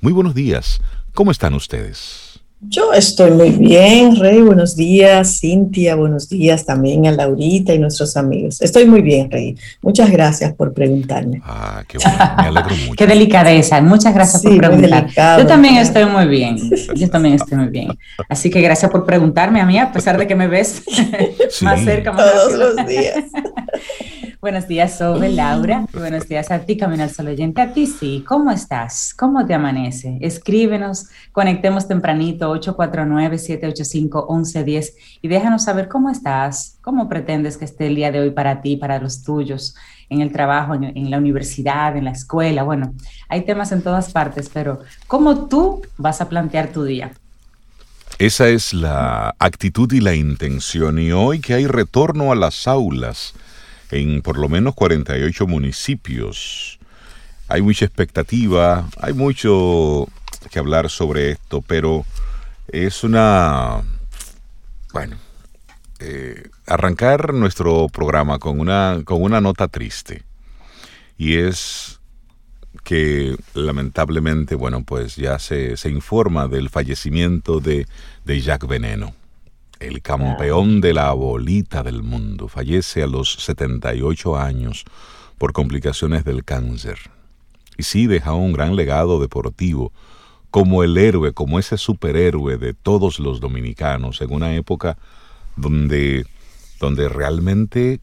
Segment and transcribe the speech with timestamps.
[0.00, 0.80] Muy buenos días.
[1.12, 2.40] ¿Cómo están ustedes?
[2.62, 4.40] Yo estoy muy bien, Rey.
[4.40, 5.94] Buenos días, Cintia.
[5.94, 8.60] Buenos días también a Laurita y nuestros amigos.
[8.60, 9.56] Estoy muy bien, Rey.
[9.82, 11.40] Muchas gracias por preguntarme.
[11.44, 12.18] Ah, qué bueno.
[12.38, 12.94] Me alegro mucho.
[12.96, 13.80] qué delicadeza.
[13.82, 15.08] Muchas gracias por preguntar.
[15.38, 16.58] Yo también estoy muy bien.
[16.94, 17.88] Yo también estoy muy bien.
[18.28, 20.82] Así que gracias por preguntarme a mí, a pesar de que me ves
[21.62, 22.12] más cerca.
[22.12, 23.24] Más Todos los días.
[24.40, 25.84] Buenos días, Sobe, Laura.
[25.92, 27.60] Buenos días a ti, Camino al Sol Oyente.
[27.60, 28.24] A ti sí.
[28.26, 29.12] ¿Cómo estás?
[29.14, 30.16] ¿Cómo te amanece?
[30.22, 38.10] Escríbenos, conectemos tempranito, 849-785-1110 y déjanos saber cómo estás, cómo pretendes que esté el día
[38.10, 39.74] de hoy para ti, para los tuyos,
[40.08, 42.62] en el trabajo, en, en la universidad, en la escuela.
[42.62, 42.94] Bueno,
[43.28, 47.12] hay temas en todas partes, pero ¿cómo tú vas a plantear tu día?
[48.18, 50.98] Esa es la actitud y la intención.
[50.98, 53.34] Y hoy que hay retorno a las aulas
[53.90, 56.78] en por lo menos 48 municipios.
[57.48, 60.08] Hay mucha expectativa, hay mucho
[60.50, 62.04] que hablar sobre esto, pero
[62.68, 63.82] es una...
[64.92, 65.16] Bueno,
[65.98, 70.22] eh, arrancar nuestro programa con una, con una nota triste.
[71.18, 72.00] Y es
[72.84, 77.86] que lamentablemente, bueno, pues ya se, se informa del fallecimiento de,
[78.24, 79.14] de Jacques Veneno
[79.80, 84.84] el campeón de la bolita del mundo, fallece a los 78 años
[85.38, 86.98] por complicaciones del cáncer.
[87.78, 89.92] Y sí deja un gran legado deportivo,
[90.50, 94.98] como el héroe, como ese superhéroe de todos los dominicanos, en una época
[95.56, 96.26] donde,
[96.78, 98.00] donde realmente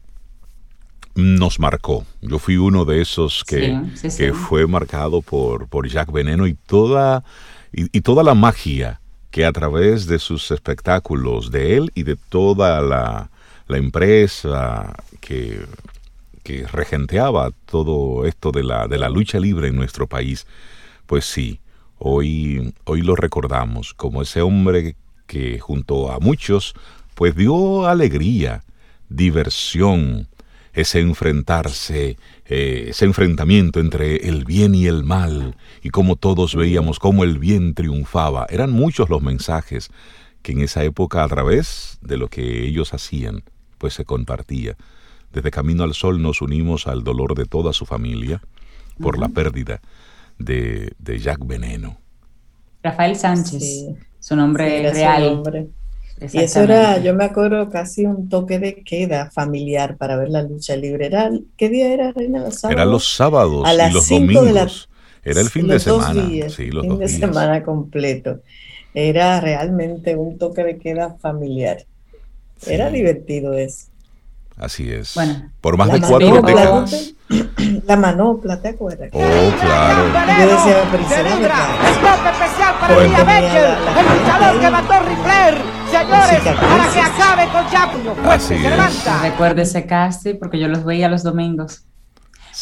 [1.14, 2.04] nos marcó.
[2.22, 3.80] Yo fui uno de esos que,
[4.16, 7.22] que fue marcado por, por Jacques Veneno y toda,
[7.72, 12.80] y toda la magia que a través de sus espectáculos, de él y de toda
[12.80, 13.30] la,
[13.68, 15.60] empresa que,
[16.42, 20.46] que, regenteaba todo esto de la, de la lucha libre en nuestro país,
[21.06, 21.60] pues sí,
[21.98, 26.74] hoy, hoy lo recordamos como ese hombre que junto a muchos,
[27.14, 28.64] pues dio alegría,
[29.08, 30.28] diversión,
[30.72, 32.16] ese enfrentarse,
[32.48, 37.38] eh, ese enfrentamiento entre el bien y el mal, y cómo todos veíamos cómo el
[37.38, 38.46] bien triunfaba.
[38.48, 39.90] Eran muchos los mensajes
[40.42, 43.42] que en esa época a través de lo que ellos hacían,
[43.76, 44.76] pues se compartía.
[45.32, 48.40] Desde Camino al Sol nos unimos al dolor de toda su familia
[48.98, 49.80] por la pérdida
[50.38, 51.98] de, de Jack Veneno.
[52.82, 53.88] Rafael Sánchez,
[54.18, 55.42] su nombre real.
[56.20, 60.42] Y eso era, yo me acuerdo, casi un toque de queda familiar para ver la
[60.42, 61.06] lucha libre.
[61.06, 62.40] Era, ¿Qué día era, Reina?
[62.40, 62.76] Los sábados.
[62.76, 64.88] Era los sábados y los domingos.
[65.22, 66.22] era el fin de semana.
[66.24, 68.40] Días, sí, los fin de semana completo.
[68.94, 71.84] Era realmente un toque de queda familiar.
[72.66, 73.86] Era divertido eso.
[74.56, 75.14] Así es.
[75.14, 77.14] Bueno, por más de cuatro décadas.
[77.86, 79.10] La manopla, ¿te acuerdas?
[79.12, 79.20] Oh,
[79.60, 80.04] claro.
[80.40, 83.16] Yo decía, pero especial para bueno.
[84.00, 88.16] el luchador que mató Rifler Señores, para que acabe con.
[88.16, 89.22] Fuerte, se levanta.
[89.22, 91.84] Recuerde ese casting porque yo los veía los domingos.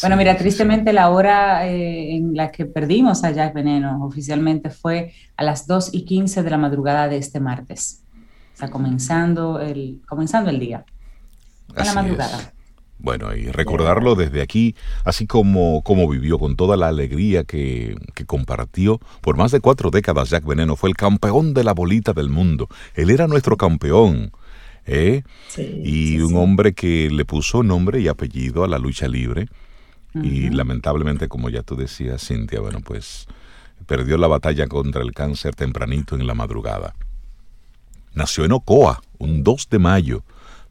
[0.01, 5.13] Bueno, mira, tristemente la hora eh, en la que perdimos a Jack Veneno oficialmente fue
[5.35, 8.03] a las 2 y 15 de la madrugada de este martes.
[8.53, 10.85] O sea, comenzando el, comenzando el día.
[11.75, 12.53] En la madrugada.
[12.99, 18.25] Bueno, y recordarlo desde aquí, así como, como vivió con toda la alegría que, que,
[18.25, 18.99] compartió.
[19.21, 22.67] Por más de cuatro décadas, Jack Veneno fue el campeón de la bolita del mundo.
[22.95, 24.31] Él era nuestro campeón.
[24.87, 25.23] ¿eh?
[25.57, 29.47] y un hombre que le puso nombre y apellido a la lucha libre.
[30.15, 33.27] Y lamentablemente, como ya tú decías, Cintia, bueno, pues
[33.85, 36.95] perdió la batalla contra el cáncer tempranito en la madrugada.
[38.15, 40.23] Nació en Ocoa, un 2 de mayo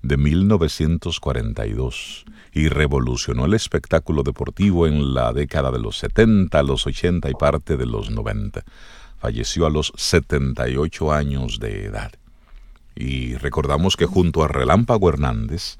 [0.06, 7.30] de 1942 y revolucionó el espectáculo deportivo en la década de los 70, los 80
[7.30, 8.64] y parte de los 90.
[9.18, 12.12] Falleció a los 78 años de edad.
[12.94, 15.76] Y recordamos que junto a Relámpago Hernández,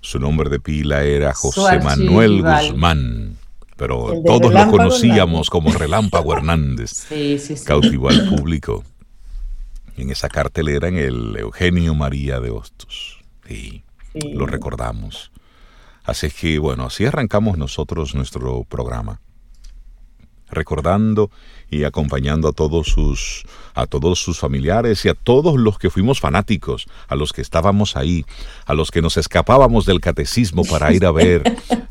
[0.00, 3.36] su nombre de pila era José Manuel Guzmán,
[3.76, 7.06] pero todos lo conocíamos como Relámpago Hernández.
[7.66, 8.84] Cautivó al público
[9.96, 13.20] en esa cartelera en el Eugenio María de Hostos.
[13.46, 13.82] Sí,
[14.14, 15.30] lo recordamos.
[16.04, 19.20] Así que bueno, así arrancamos nosotros nuestro programa.
[20.50, 21.30] Recordando
[21.70, 23.44] y acompañando a todos sus
[23.74, 27.96] a todos sus familiares y a todos los que fuimos fanáticos, a los que estábamos
[27.96, 28.24] ahí,
[28.66, 31.42] a los que nos escapábamos del catecismo para ir a ver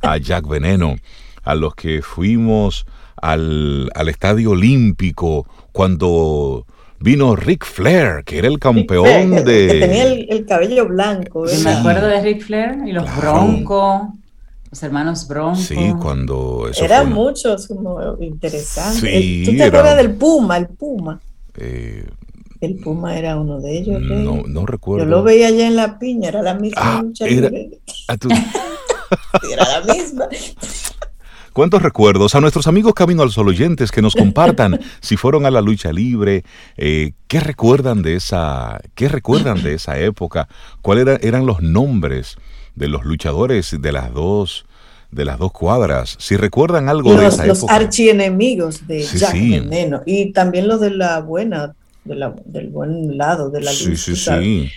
[0.01, 0.95] a Jack Veneno,
[1.43, 2.85] a los que fuimos
[3.21, 6.65] al, al Estadio Olímpico cuando
[7.03, 9.67] vino Ric Flair, que era el campeón de...
[9.67, 11.45] Que tenía el, cabello blanco.
[11.63, 14.03] me acuerdo de Ric Flair y los Broncos.
[14.71, 15.59] Los hermanos Bronco.
[15.61, 19.01] Sí, cuando eso Eran muchos como interesantes.
[19.01, 20.57] Sí, ¿Tú te era- acuerdas del Puma?
[20.57, 21.19] El Puma.
[21.57, 22.07] eh,
[22.61, 24.01] El Puma era uno de ellos.
[24.01, 25.03] No, no recuerdo.
[25.05, 27.79] Yo lo veía allá en la piña, era la misma Ah, lucha era- libre.
[28.19, 28.29] Tú-
[29.51, 30.27] Era la misma.
[31.53, 32.33] ¿Cuántos recuerdos?
[32.35, 35.93] A nuestros amigos Camino al Sol oyentes que nos compartan si fueron a la lucha
[35.93, 36.43] libre,
[36.77, 40.47] eh, qué recuerdan de esa, qué recuerdan de esa época,
[40.81, 42.37] cuáles era- eran los nombres
[42.75, 44.65] de los luchadores de las dos,
[45.11, 47.75] de las dos cuadras, si recuerdan algo de Los, esa los época.
[47.75, 49.51] archienemigos de Sí, Jack sí.
[49.51, 50.01] Veneno.
[50.07, 53.79] Y también los de la buena, de la- del buen lado de la luz.
[53.79, 54.69] Sí, sí, sí.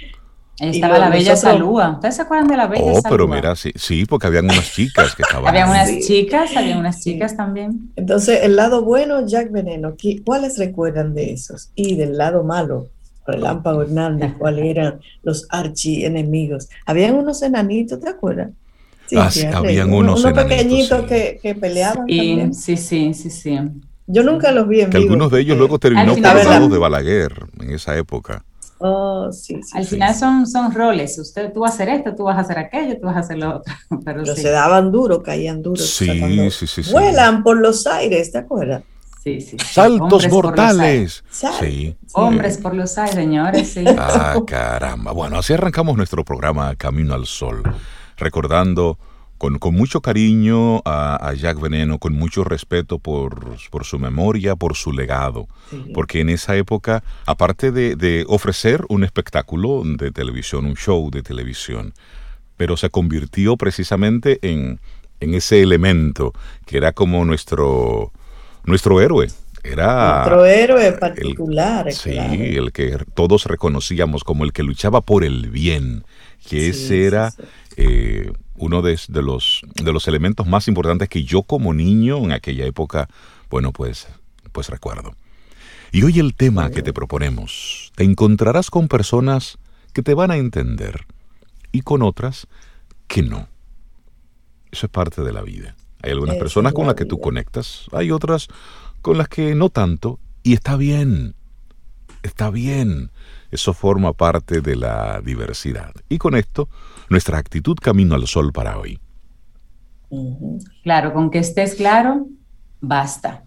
[0.58, 1.90] Estaba la Bella nosotros- Salúa.
[1.90, 3.10] ¿Ustedes se acuerdan de la Bella Oh, Salúa?
[3.10, 5.46] pero mira, sí, sí, porque habían unas chicas que estaban.
[5.48, 6.00] Había unas Sí.
[6.00, 7.12] chicas, había unas Sí.
[7.12, 7.90] chicas también.
[7.96, 9.94] Entonces, el lado bueno, Jack Veneno.
[9.98, 11.70] ¿qué- ¿Cuáles recuerdan de esos?
[11.74, 12.88] Y del lado malo,
[13.26, 16.68] Relámpago Hernández, ¿cuáles eran los archienemigos?
[16.86, 18.50] Habían unos enanitos, ¿te acuerdas?
[19.16, 21.06] Ah, sí, sí, Rey, habían uno- unos unos enanitos, pequeñitos sí.
[21.06, 22.54] que, que peleaban Y también.
[22.54, 23.58] sí, sí, sí, sí.
[24.08, 25.10] Yo nunca los vi en Que vivo.
[25.12, 28.44] algunos de ellos luego terminó por los de Balaguer en esa época.
[28.78, 30.20] Oh, sí, sí, Al sí, final sí.
[30.20, 31.18] son, son roles.
[31.18, 33.38] Usted, tú vas a hacer esto, tú vas a hacer aquello, tú vas a hacer
[33.38, 33.72] lo otro.
[34.04, 35.80] Pero Pero sí, se daban duro, caían duros.
[35.82, 36.92] o sea, Sí, sí, sí, sí.
[36.92, 38.82] Vuelan por los aires, ¿te acuerdas?
[39.22, 39.66] sí, sí, sí.
[39.72, 41.24] Saltos mortales.
[41.30, 41.96] Sí.
[42.12, 43.84] Hombres por los aires, señores, sí.
[43.98, 45.12] Ah, caramba.
[45.12, 47.62] Bueno, así arrancamos nuestro programa Camino al Sol,
[48.16, 48.98] recordando
[49.38, 54.56] con, con mucho cariño a, a Jack Veneno, con mucho respeto por, por su memoria,
[54.56, 55.48] por su legado.
[55.70, 55.90] Sí.
[55.94, 61.22] Porque en esa época, aparte de, de ofrecer un espectáculo de televisión, un show de
[61.22, 61.92] televisión,
[62.56, 64.80] pero se convirtió precisamente en,
[65.20, 66.32] en ese elemento
[66.64, 68.12] que era como nuestro,
[68.64, 69.28] nuestro héroe.
[69.62, 71.92] Era Otro héroe particular.
[71.92, 72.32] Sí, claro.
[72.32, 76.04] el que todos reconocíamos como el que luchaba por el bien,
[76.48, 77.42] que Sí, ese sí, era sí.
[77.76, 82.32] eh, uno de, de los, de los elementos más importantes que yo como niño en
[82.32, 83.08] aquella época,
[83.50, 84.08] bueno, pues,
[84.52, 85.14] pues recuerdo.
[85.92, 89.58] Y hoy el tema que te proponemos, te encontrarás con personas
[89.92, 91.06] que te van a entender
[91.72, 92.48] y con otras
[93.06, 93.48] que no.
[94.70, 95.76] Eso es parte de la vida.
[96.02, 98.48] Hay algunas personas con la las que tú conectas, hay otras
[99.00, 101.34] con las que no tanto, y está bien,
[102.26, 103.10] está bien.
[103.50, 105.92] Eso forma parte de la diversidad.
[106.08, 106.68] Y con esto,
[107.08, 109.00] nuestra actitud camino al sol para hoy.
[110.82, 112.26] Claro, con que estés claro,
[112.80, 113.42] basta.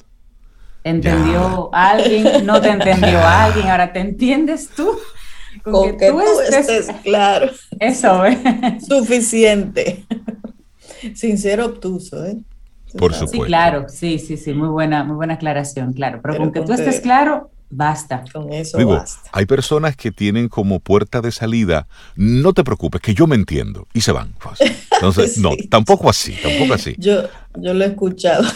[0.81, 2.45] ¿Te entendió alguien?
[2.45, 3.45] ¿No te entendió Ya.
[3.45, 3.67] alguien?
[3.69, 4.89] Ahora, ¿te entiendes tú?
[5.63, 8.37] Con que tú estés claro, Eso, ¿eh?
[8.87, 10.05] suficiente.
[11.15, 12.37] Sin ser obtuso, ¿eh?
[12.97, 13.31] Por sabes.
[13.31, 13.45] Sí, supuesto.
[13.47, 16.21] claro, sí, sí, sí, muy buena, muy buena aclaración, claro.
[16.21, 18.23] Pero, Pero con que tú estés claro, basta.
[18.31, 19.29] Con eso Digo, basta.
[19.31, 23.87] hay personas que tienen como puerta de salida, no te preocupes, que yo me entiendo,
[23.93, 24.33] y se van.
[24.91, 26.95] Entonces, no, tampoco así, tampoco así.
[26.97, 27.23] Yo,
[27.57, 28.43] yo lo he escuchado.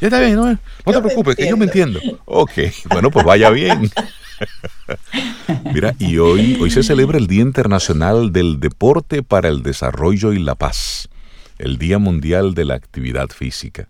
[0.00, 0.58] Ya está bien, no, no
[0.92, 2.00] te preocupes, que yo me entiendo.
[2.24, 2.50] Ok,
[2.90, 3.88] bueno, pues vaya bien.
[5.72, 10.40] Mira, y hoy, hoy se celebra el Día Internacional del Deporte para el Desarrollo y
[10.40, 11.08] la Paz,
[11.58, 13.86] el Día Mundial de la Actividad Física.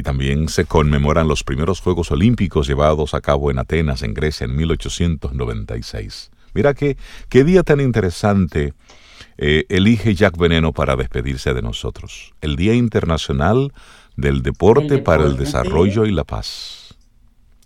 [0.00, 4.46] Y también se conmemoran los primeros Juegos Olímpicos llevados a cabo en Atenas, en Grecia,
[4.46, 6.30] en 1896.
[6.54, 6.96] Mira qué,
[7.28, 8.72] qué día tan interesante
[9.36, 12.32] eh, elige Jack Veneno para despedirse de nosotros.
[12.40, 13.74] El Día Internacional
[14.16, 16.96] del Deporte, para el Desarrollo y la Paz.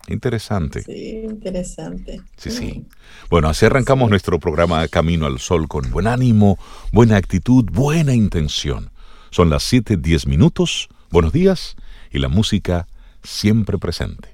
[0.09, 0.83] Interesante.
[0.83, 2.21] Sí, interesante.
[2.37, 2.85] Sí, sí.
[3.31, 6.59] Bueno, así arrancamos nuestro programa Camino al Sol con buen ánimo,
[6.91, 8.91] buena actitud, buena intención.
[9.31, 10.89] Son las 7:10 minutos.
[11.13, 11.77] Buenos días
[12.15, 12.87] y la música
[13.23, 14.29] siempre presente.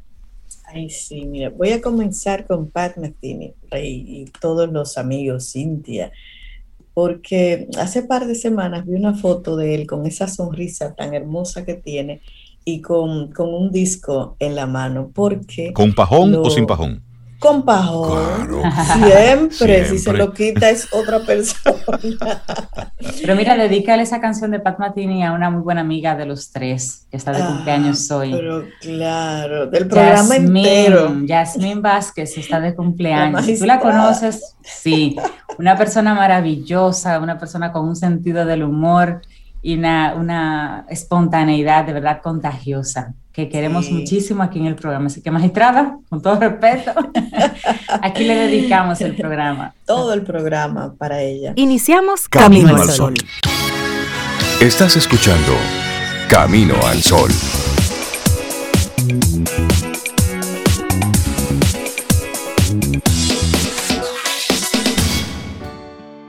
[0.67, 6.13] Ay, sí, mira, voy a comenzar con Pat Metheny y todos los amigos, Cintia,
[6.95, 11.65] porque hace par de semanas vi una foto de él con esa sonrisa tan hermosa
[11.65, 12.21] que tiene
[12.65, 17.03] y con, con un disco en la mano, porque ¿Con pajón o sin pajón?
[17.41, 18.63] Con pajón, Claro.
[19.09, 21.75] siempre, si se lo quita es otra persona.
[23.23, 26.51] Pero mira, dedícale esa canción de Pat Matini a una muy buena amiga de los
[26.53, 28.31] tres, que está de Ah, cumpleaños hoy.
[28.33, 31.17] Pero claro, del programa Yasmín, entero.
[31.25, 33.47] Yasmín Vázquez está de cumpleaños.
[33.47, 35.17] La tú la conoces, sí,
[35.59, 39.23] una persona maravillosa, una persona con un sentido del humor
[39.63, 43.93] y una, una espontaneidad de verdad contagiosa que queremos Sí.
[43.95, 45.07] muchísimo aquí en el programa.
[45.07, 46.93] Así que, magistrada, con todo respeto,
[48.03, 49.75] aquí le dedicamos el programa.
[49.87, 51.53] Todo el programa para ella.
[51.57, 53.15] Iniciamos Camino Camino, al al Sol.
[54.61, 55.53] Estás escuchando
[56.29, 57.31] Camino al Sol.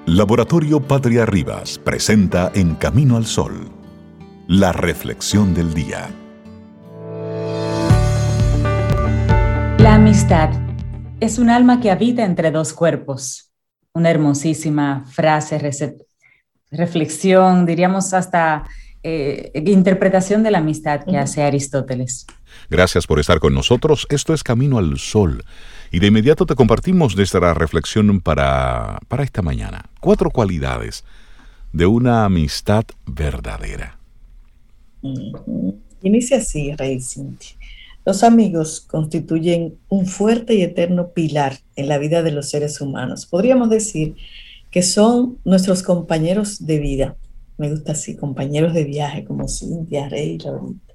[0.05, 3.69] Laboratorio Patria Rivas presenta En Camino al Sol
[4.47, 6.09] La reflexión del día.
[10.01, 10.49] Amistad
[11.19, 13.51] es un alma que habita entre dos cuerpos.
[13.93, 15.61] Una hermosísima frase,
[16.71, 18.63] reflexión, diríamos hasta
[19.03, 22.25] eh, interpretación de la amistad que hace Aristóteles.
[22.67, 24.07] Gracias por estar con nosotros.
[24.09, 25.45] Esto es Camino al Sol.
[25.91, 29.85] Y de inmediato te compartimos nuestra reflexión para, para esta mañana.
[29.99, 31.03] Cuatro cualidades
[31.73, 33.99] de una amistad verdadera.
[36.01, 37.60] Inicia así, Rey Cintia.
[38.05, 43.25] Los amigos constituyen un fuerte y eterno pilar en la vida de los seres humanos.
[43.25, 44.15] Podríamos decir
[44.71, 47.15] que son nuestros compañeros de vida.
[47.57, 50.93] Me gusta así, compañeros de viaje como Cintia, Rey, Laurita.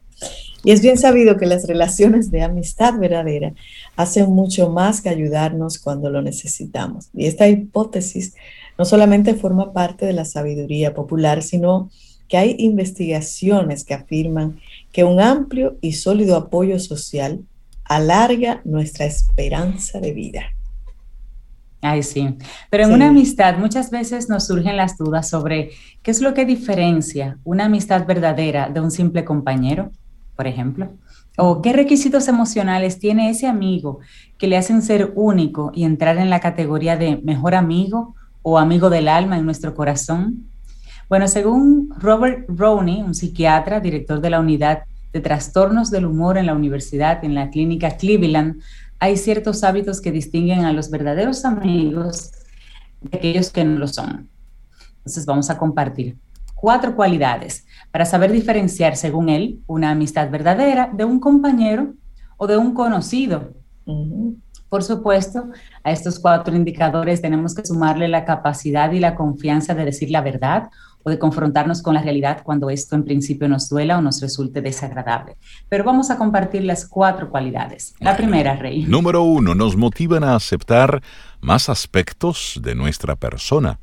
[0.65, 3.55] Y es bien sabido que las relaciones de amistad verdadera
[3.95, 7.09] hacen mucho más que ayudarnos cuando lo necesitamos.
[7.15, 8.35] Y esta hipótesis
[8.77, 11.91] no solamente forma parte de la sabiduría popular, sino
[12.29, 14.59] que hay investigaciones que afirman
[14.97, 17.45] que un amplio y sólido apoyo social
[17.85, 20.41] alarga nuestra esperanza de vida.
[21.83, 22.39] Ay, sí.
[22.71, 25.73] Pero en una amistad muchas veces nos surgen las dudas sobre
[26.03, 29.91] qué es lo que diferencia una amistad verdadera de un simple compañero,
[30.35, 30.89] por ejemplo.
[31.37, 33.99] O qué requisitos emocionales tiene ese amigo
[34.39, 38.89] que le hacen ser único y entrar en la categoría de mejor amigo o amigo
[38.89, 40.49] del alma en nuestro corazón.
[41.09, 44.83] Bueno, según Robert Rowney, un psiquiatra, director de la unidad
[45.13, 48.61] de trastornos del humor en la universidad, en la clínica Cleveland,
[48.99, 52.33] hay ciertos hábitos que distinguen a los verdaderos amigos
[53.03, 54.29] de aquellos que no lo son.
[54.97, 56.17] Entonces vamos a compartir
[56.57, 61.95] cuatro cualidades para saber diferenciar, según él, una amistad verdadera de un compañero
[62.37, 63.53] o de un conocido.
[64.69, 65.51] Por supuesto,
[65.85, 70.21] a estos cuatro indicadores tenemos que sumarle la capacidad y la confianza de decir la
[70.23, 70.69] verdad
[71.07, 74.61] o de confrontarnos con la realidad cuando esto en principio nos duela o nos resulte
[74.61, 75.37] desagradable.
[75.69, 77.95] Pero vamos a compartir las cuatro cualidades.
[78.01, 78.83] La primera, Rey.
[78.83, 81.01] Número uno, nos motivan a aceptar
[81.41, 83.79] más aspectos de nuestra persona.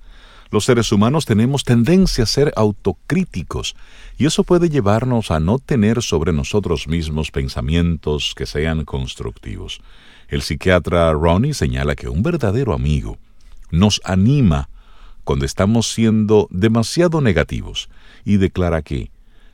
[0.51, 3.77] Los seres humanos tenemos tendencia a ser autocríticos
[4.17, 9.79] y eso puede llevarnos a no tener sobre nosotros mismos pensamientos que sean constructivos.
[10.27, 13.17] El psiquiatra Ronnie señala que un verdadero amigo
[13.71, 14.67] nos anima
[15.23, 17.89] cuando estamos siendo demasiado negativos
[18.25, 19.11] y declara que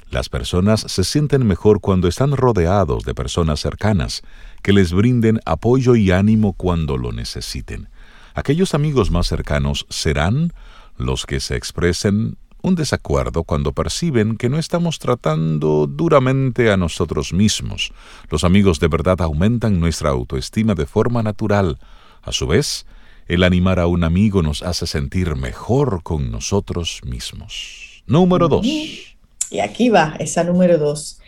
[0.10, 4.24] las personas se sienten mejor cuando están rodeados de personas cercanas
[4.64, 7.90] que les brinden apoyo y ánimo cuando lo necesiten.
[8.34, 10.54] Aquellos amigos más cercanos serán
[10.98, 17.32] los que se expresen un desacuerdo cuando perciben que no estamos tratando duramente a nosotros
[17.32, 17.94] mismos.
[18.30, 21.80] Los amigos de verdad aumentan nuestra autoestima de forma natural.
[22.22, 22.86] A su vez,
[23.30, 28.04] el animar a un amigo nos hace sentir mejor con nosotros mismos.
[28.08, 28.66] Número dos.
[28.66, 31.20] Y aquí va esa número dos.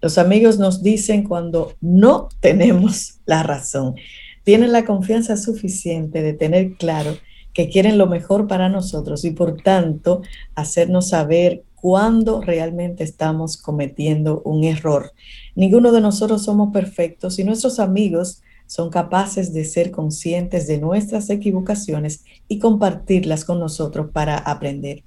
[0.00, 3.96] Los amigos nos dicen cuando no tenemos la razón.
[4.44, 7.16] Tienen la confianza suficiente de tener claro
[7.52, 10.22] que quieren lo mejor para nosotros y por tanto
[10.54, 15.12] hacernos saber cuándo realmente estamos cometiendo un error.
[15.56, 18.42] Ninguno de nosotros somos perfectos y nuestros amigos
[18.72, 25.02] son capaces de ser conscientes de nuestras equivocaciones y compartirlas con nosotros para aprender.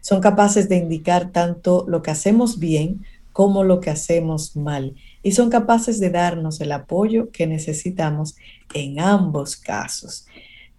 [0.00, 5.32] Son capaces de indicar tanto lo que hacemos bien como lo que hacemos mal y
[5.32, 8.36] son capaces de darnos el apoyo que necesitamos
[8.74, 10.26] en ambos casos.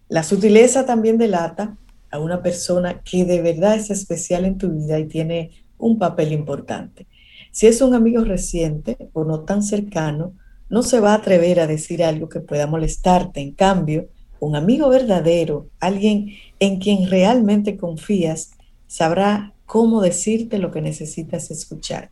[0.07, 1.75] La sutileza también delata
[2.11, 6.31] a una persona que de verdad es especial en tu vida y tiene un papel
[6.31, 7.07] importante.
[7.51, 10.31] Si es un amigo reciente o no tan cercano,
[10.71, 13.41] no se va a atrever a decir algo que pueda molestarte.
[13.41, 14.09] En cambio,
[14.39, 18.51] un amigo verdadero, alguien en quien realmente confías,
[18.87, 22.09] sabrá cómo decirte lo que necesitas escuchar.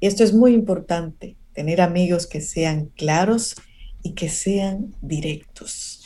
[0.00, 3.56] Y esto es muy importante, tener amigos que sean claros
[4.02, 5.97] y que sean directos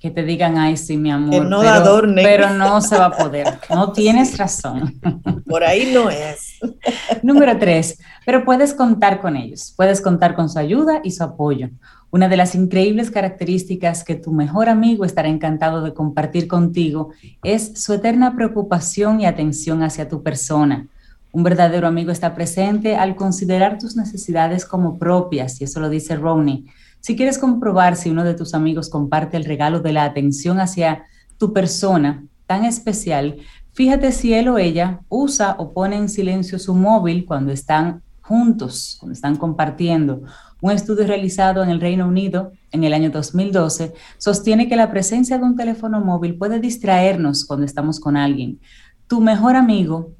[0.00, 1.44] que te digan, ay, sí, mi amor.
[1.44, 3.58] no pero, pero no se va a poder.
[3.68, 4.98] No tienes razón.
[5.46, 6.58] Por ahí no es.
[7.22, 9.74] Número tres, pero puedes contar con ellos.
[9.76, 11.68] Puedes contar con su ayuda y su apoyo.
[12.10, 17.10] Una de las increíbles características que tu mejor amigo estará encantado de compartir contigo
[17.44, 20.86] es su eterna preocupación y atención hacia tu persona.
[21.30, 26.16] Un verdadero amigo está presente al considerar tus necesidades como propias, y eso lo dice
[26.16, 26.64] Ronnie
[27.00, 31.04] si quieres comprobar si uno de tus amigos comparte el regalo de la atención hacia
[31.38, 33.36] tu persona tan especial,
[33.72, 38.96] fíjate si él o ella usa o pone en silencio su móvil cuando están juntos,
[39.00, 40.22] cuando están compartiendo.
[40.60, 45.38] Un estudio realizado en el Reino Unido en el año 2012 sostiene que la presencia
[45.38, 48.60] de un teléfono móvil puede distraernos cuando estamos con alguien.
[49.06, 50.12] Tu mejor amigo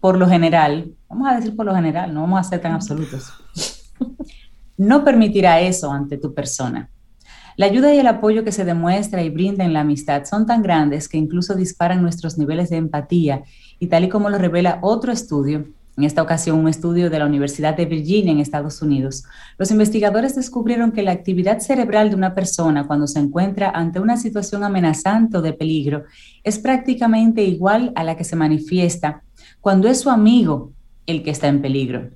[0.00, 3.32] por lo general, vamos a decir por lo general, no vamos a ser tan absolutos,
[4.76, 6.90] no permitirá eso ante tu persona.
[7.56, 10.62] La ayuda y el apoyo que se demuestra y brinda en la amistad son tan
[10.62, 13.44] grandes que incluso disparan nuestros niveles de empatía
[13.78, 15.66] y tal y como lo revela otro estudio,
[15.96, 19.24] en esta ocasión un estudio de la Universidad de Virginia en Estados Unidos,
[19.58, 24.16] los investigadores descubrieron que la actividad cerebral de una persona cuando se encuentra ante una
[24.16, 26.04] situación amenazante o de peligro
[26.42, 29.22] es prácticamente igual a la que se manifiesta
[29.60, 30.72] cuando es su amigo
[31.06, 32.10] el que está en peligro.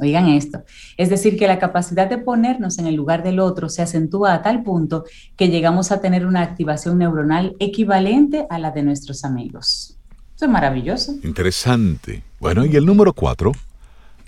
[0.00, 0.64] Oigan esto,
[0.96, 4.42] es decir, que la capacidad de ponernos en el lugar del otro se acentúa a
[4.42, 5.04] tal punto
[5.36, 9.98] que llegamos a tener una activación neuronal equivalente a la de nuestros amigos.
[10.34, 11.12] Eso es maravilloso.
[11.22, 12.24] Interesante.
[12.40, 13.52] Bueno, y el número cuatro,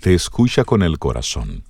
[0.01, 1.63] te escucha con el corazón.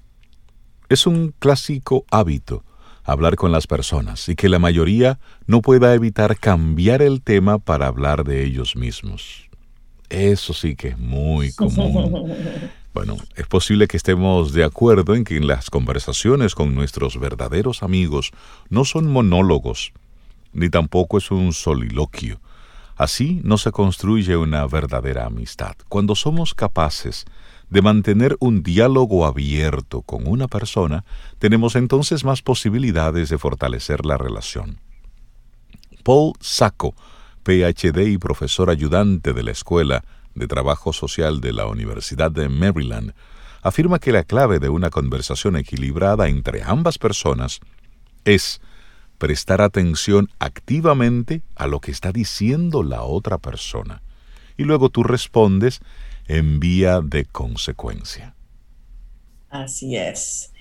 [0.89, 2.63] Es un clásico hábito
[3.05, 7.87] hablar con las personas y que la mayoría no pueda evitar cambiar el tema para
[7.87, 9.49] hablar de ellos mismos.
[10.09, 12.31] Eso sí que es muy común.
[12.95, 18.31] Bueno, es posible que estemos de acuerdo en que las conversaciones con nuestros verdaderos amigos
[18.69, 19.91] no son monólogos,
[20.53, 22.39] ni tampoco es un soliloquio.
[22.95, 25.75] Así no se construye una verdadera amistad.
[25.89, 27.25] Cuando somos capaces
[27.69, 31.03] de mantener un diálogo abierto con una persona,
[31.37, 34.79] tenemos entonces más posibilidades de fortalecer la relación.
[36.01, 36.95] Paul Sacco,
[37.43, 43.13] PhD y profesor ayudante de la Escuela de Trabajo Social de la Universidad de Maryland,
[43.61, 47.61] afirma que la clave de una conversación equilibrada entre ambas personas
[48.25, 48.61] es
[49.17, 54.01] prestar atención activamente a lo que está diciendo la otra persona
[54.57, 55.81] y luego tú respondes
[56.27, 58.35] en vía de consecuencia.
[59.49, 60.51] Así es.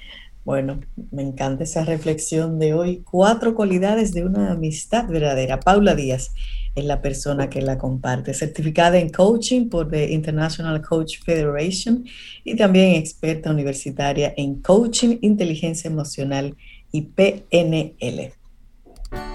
[0.45, 3.03] Bueno, me encanta esa reflexión de hoy.
[3.11, 5.59] Cuatro cualidades de una amistad verdadera.
[5.59, 6.33] Paula Díaz
[6.75, 12.05] es la persona que la comparte, certificada en coaching por the International Coach Federation
[12.43, 16.57] y también experta universitaria en coaching, inteligencia emocional
[16.93, 18.33] y PNL.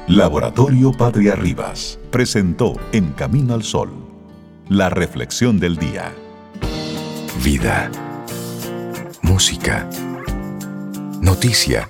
[0.07, 3.91] Laboratorio Patria Rivas presentó En Camino al Sol,
[4.67, 6.13] la reflexión del día.
[7.43, 7.89] Vida,
[9.21, 9.87] música,
[11.21, 11.89] noticia,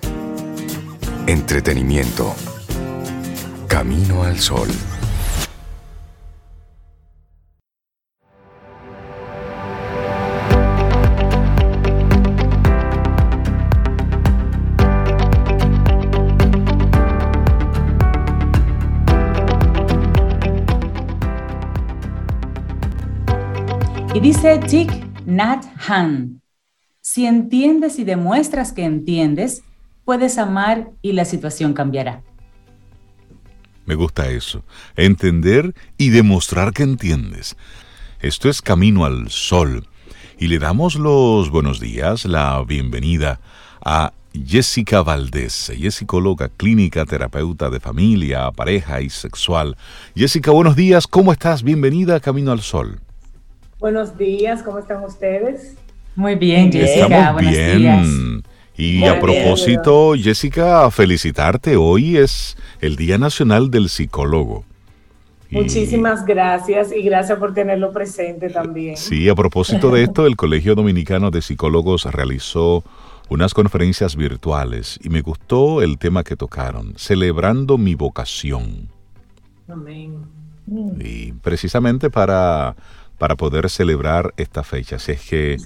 [1.27, 2.33] entretenimiento,
[3.67, 4.69] Camino al Sol.
[24.13, 24.91] Y dice Thich
[25.25, 26.41] Nhat Han,
[27.11, 29.63] si entiendes y demuestras que entiendes,
[30.05, 32.21] puedes amar y la situación cambiará.
[33.87, 34.63] Me gusta eso,
[34.95, 37.57] entender y demostrar que entiendes.
[38.19, 39.87] Esto es Camino al Sol.
[40.37, 43.39] Y le damos los buenos días, la bienvenida
[43.83, 45.71] a Jessica Valdés.
[45.71, 49.77] Ella es psicóloga clínica, terapeuta de familia, pareja y sexual.
[50.15, 51.63] Jessica, buenos días, ¿cómo estás?
[51.63, 52.99] Bienvenida a Camino al Sol.
[53.79, 55.75] Buenos días, ¿cómo están ustedes?
[56.19, 57.05] Muy bien, Jessica.
[57.05, 57.77] Estamos buenos bien.
[57.77, 58.07] días.
[58.75, 59.21] Y Muy a bien.
[59.21, 61.77] propósito, Jessica, felicitarte.
[61.77, 64.65] Hoy es el Día Nacional del Psicólogo.
[65.49, 68.97] Y- Muchísimas gracias y gracias por tenerlo presente también.
[68.97, 72.83] Sí, a propósito de esto, el Colegio Dominicano de Psicólogos realizó
[73.29, 78.89] unas conferencias virtuales y me gustó el tema que tocaron, celebrando mi vocación.
[79.69, 80.15] Amén.
[80.99, 82.75] Y precisamente para,
[83.17, 84.97] para poder celebrar esta fecha.
[84.97, 85.57] Así es que,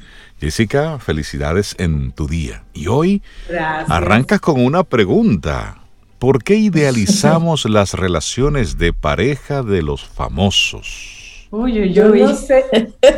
[0.44, 2.64] Jessica, felicidades en tu día.
[2.74, 3.90] Y hoy Gracias.
[3.90, 5.78] arrancas con una pregunta.
[6.20, 11.48] ¿Por qué idealizamos las relaciones de pareja de los famosos?
[11.50, 12.20] Uy, uy, Yo uy.
[12.24, 12.66] no sé,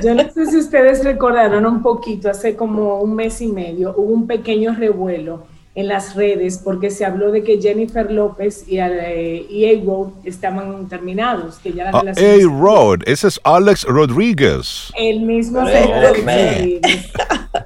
[0.03, 4.13] yo no sé si ustedes recordaron un poquito, hace como un mes y medio hubo
[4.13, 9.45] un pequeño revuelo en las redes porque se habló de que Jennifer López y, eh,
[9.49, 12.13] y A-Road estaban terminados, que ya la Ah,
[12.49, 14.91] Rod, ese es Alex Rodríguez.
[14.97, 15.59] El mismo.
[15.59, 17.11] Rodríguez.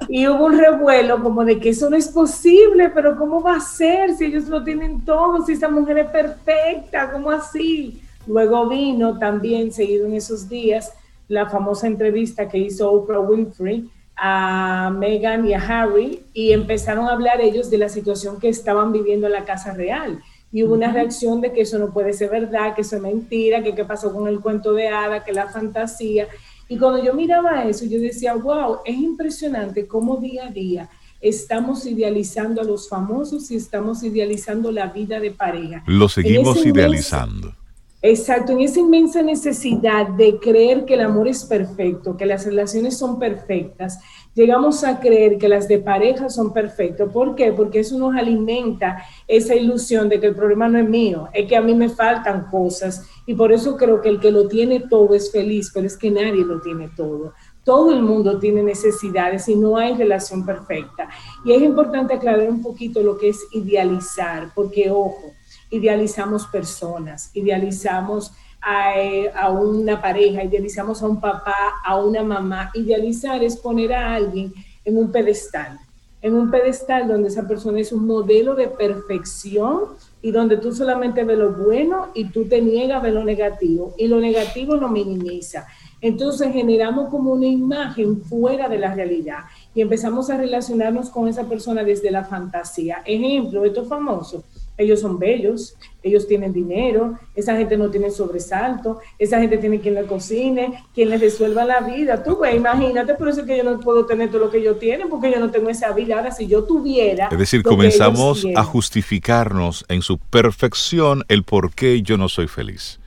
[0.08, 3.60] Y hubo un revuelo como de que eso no es posible, pero ¿cómo va a
[3.60, 8.00] ser si ellos lo tienen todo, si esa mujer es perfecta, ¿cómo así?
[8.26, 10.92] Luego vino también, seguido en esos días,
[11.28, 13.88] la famosa entrevista que hizo Oprah Winfrey
[14.22, 18.92] a Meghan y a Harry y empezaron a hablar ellos de la situación que estaban
[18.92, 20.20] viviendo en la Casa Real.
[20.52, 23.62] Y hubo una reacción de que eso no puede ser verdad, que eso es mentira,
[23.62, 26.28] que qué pasó con el cuento de hada, que la fantasía.
[26.68, 30.90] Y cuando yo miraba eso, yo decía, wow, es impresionante cómo día a día
[31.22, 35.82] estamos idealizando a los famosos y estamos idealizando la vida de pareja.
[35.86, 37.54] Lo seguimos idealizando.
[38.02, 42.96] Exacto, en esa inmensa necesidad de creer que el amor es perfecto, que las relaciones
[42.96, 43.98] son perfectas,
[44.34, 47.12] llegamos a creer que las de pareja son perfectas.
[47.12, 47.52] ¿Por qué?
[47.52, 51.56] Porque eso nos alimenta esa ilusión de que el problema no es mío, es que
[51.56, 55.14] a mí me faltan cosas y por eso creo que el que lo tiene todo
[55.14, 57.34] es feliz, pero es que nadie lo tiene todo.
[57.64, 61.10] Todo el mundo tiene necesidades y no hay relación perfecta.
[61.44, 65.34] Y es importante aclarar un poquito lo que es idealizar, porque ojo,
[65.70, 72.70] idealizamos personas, idealizamos eh, a, una pareja, idealizamos a un papá, a una mamá.
[72.74, 74.52] Idealizar es poner a alguien
[74.84, 75.78] en un pedestal,
[76.20, 79.84] en un pedestal donde esa persona es un modelo de perfección
[80.20, 83.94] y donde tú solamente ves lo bueno y tú te niegas a ver lo negativo
[83.96, 85.66] y lo negativo lo minimiza.
[86.02, 89.40] Entonces generamos como una imagen fuera de la realidad
[89.74, 93.02] y empezamos a relacionarnos con esa persona desde la fantasía.
[93.04, 94.44] Ejemplo, esto famoso
[94.80, 99.94] ellos son bellos, ellos tienen dinero, esa gente no tiene sobresalto, esa gente tiene quien
[99.94, 102.22] le cocine, quien les resuelva la vida.
[102.22, 104.78] Tú, güey, imagínate, por eso es que yo no puedo tener todo lo que ellos
[104.78, 106.16] tienen, porque yo no tengo esa vida.
[106.16, 107.28] Ahora, si yo tuviera...
[107.30, 112.98] Es decir, comenzamos a justificarnos en su perfección el por qué yo no soy feliz.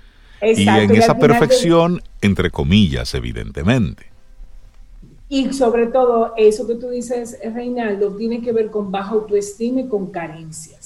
[0.41, 4.13] y en esa perfección, entre comillas, evidentemente.
[5.27, 9.87] Y sobre todo, eso que tú dices, Reinaldo, tiene que ver con baja autoestima y
[9.87, 10.82] con carencias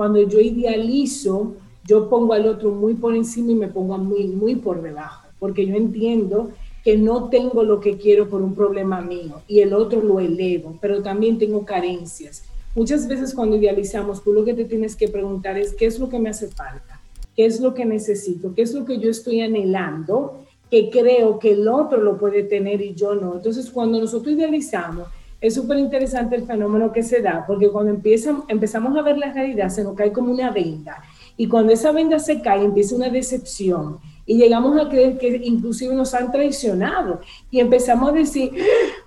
[0.00, 4.56] cuando yo idealizo, yo pongo al otro muy por encima y me pongo muy, muy
[4.56, 9.42] por debajo, porque yo entiendo que no tengo lo que quiero por un problema mío
[9.46, 12.44] y el otro lo elevo, pero también tengo carencias.
[12.74, 16.08] Muchas veces cuando idealizamos, tú lo que te tienes que preguntar es qué es lo
[16.08, 16.98] que me hace falta,
[17.36, 21.52] qué es lo que necesito, qué es lo que yo estoy anhelando, que creo que
[21.52, 23.34] el otro lo puede tener y yo no.
[23.34, 25.08] Entonces, cuando nosotros idealizamos,
[25.40, 29.68] es súper interesante el fenómeno que se da, porque cuando empezamos a ver la realidad,
[29.70, 31.02] se nos cae como una venda.
[31.36, 33.98] Y cuando esa venda se cae, empieza una decepción.
[34.26, 37.20] Y llegamos a creer que inclusive nos han traicionado.
[37.50, 38.52] Y empezamos a decir,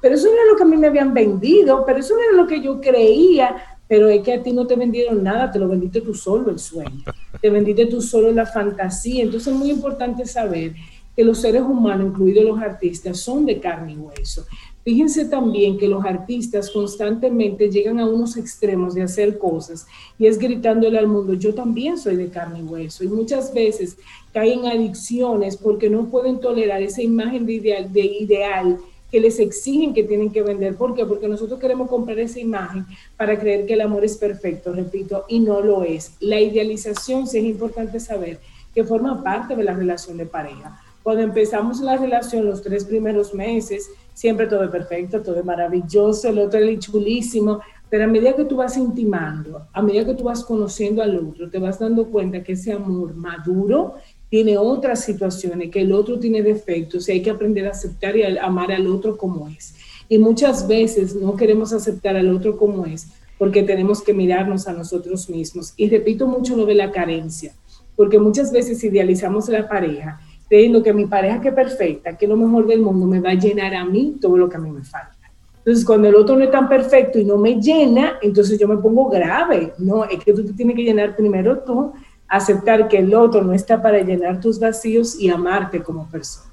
[0.01, 2.41] pero eso no era lo que a mí me habían vendido, pero eso no era
[2.41, 3.55] lo que yo creía.
[3.87, 6.57] Pero es que a ti no te vendieron nada, te lo vendiste tú solo el
[6.57, 7.03] sueño.
[7.39, 9.21] Te vendiste tú solo la fantasía.
[9.23, 10.73] Entonces es muy importante saber
[11.15, 14.45] que los seres humanos, incluidos los artistas, son de carne y hueso.
[14.83, 19.87] Fíjense también que los artistas constantemente llegan a unos extremos de hacer cosas
[20.19, 23.03] y es gritándole al mundo, yo también soy de carne y hueso.
[23.03, 23.95] Y muchas veces
[24.33, 28.77] caen adicciones porque no pueden tolerar esa imagen de ideal, de ideal
[29.09, 30.75] que les exigen que tienen que vender.
[30.75, 31.05] ¿Por qué?
[31.05, 35.39] Porque nosotros queremos comprar esa imagen para creer que el amor es perfecto, repito, y
[35.39, 36.13] no lo es.
[36.19, 38.39] La idealización, sí es importante saber
[38.73, 40.81] que forma parte de la relación de pareja.
[41.03, 46.29] Cuando empezamos la relación los tres primeros meses, siempre todo es perfecto, todo es maravilloso,
[46.29, 50.23] el otro es chulísimo, pero a medida que tú vas intimando, a medida que tú
[50.23, 53.95] vas conociendo al otro, te vas dando cuenta que ese amor maduro
[54.29, 58.23] tiene otras situaciones, que el otro tiene defectos y hay que aprender a aceptar y
[58.23, 59.75] a amar al otro como es.
[60.09, 64.73] Y muchas veces no queremos aceptar al otro como es porque tenemos que mirarnos a
[64.73, 65.73] nosotros mismos.
[65.77, 67.53] Y repito mucho lo de la carencia,
[67.95, 70.19] porque muchas veces idealizamos la pareja
[70.53, 73.73] creyendo que mi pareja que perfecta, que lo mejor del mundo, me va a llenar
[73.73, 75.17] a mí todo lo que a mí me falta.
[75.57, 78.77] Entonces, cuando el otro no es tan perfecto y no me llena, entonces yo me
[78.77, 79.73] pongo grave.
[79.79, 81.93] No, es que tú te tienes que llenar primero tú,
[82.27, 86.51] aceptar que el otro no está para llenar tus vacíos y amarte como persona.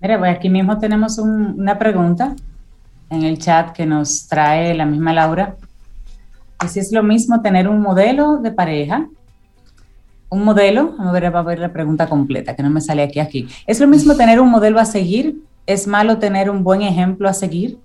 [0.00, 2.36] Mira, pues aquí mismo tenemos una pregunta
[3.08, 5.56] en el chat que nos trae la misma Laura.
[6.60, 9.08] Que si es lo mismo tener un modelo de pareja
[10.30, 13.48] un modelo, a ver, a ver la pregunta completa, que no me sale aquí, aquí.
[13.66, 15.42] ¿Es lo mismo tener un modelo a seguir?
[15.66, 17.78] ¿Es malo tener un buen ejemplo a seguir?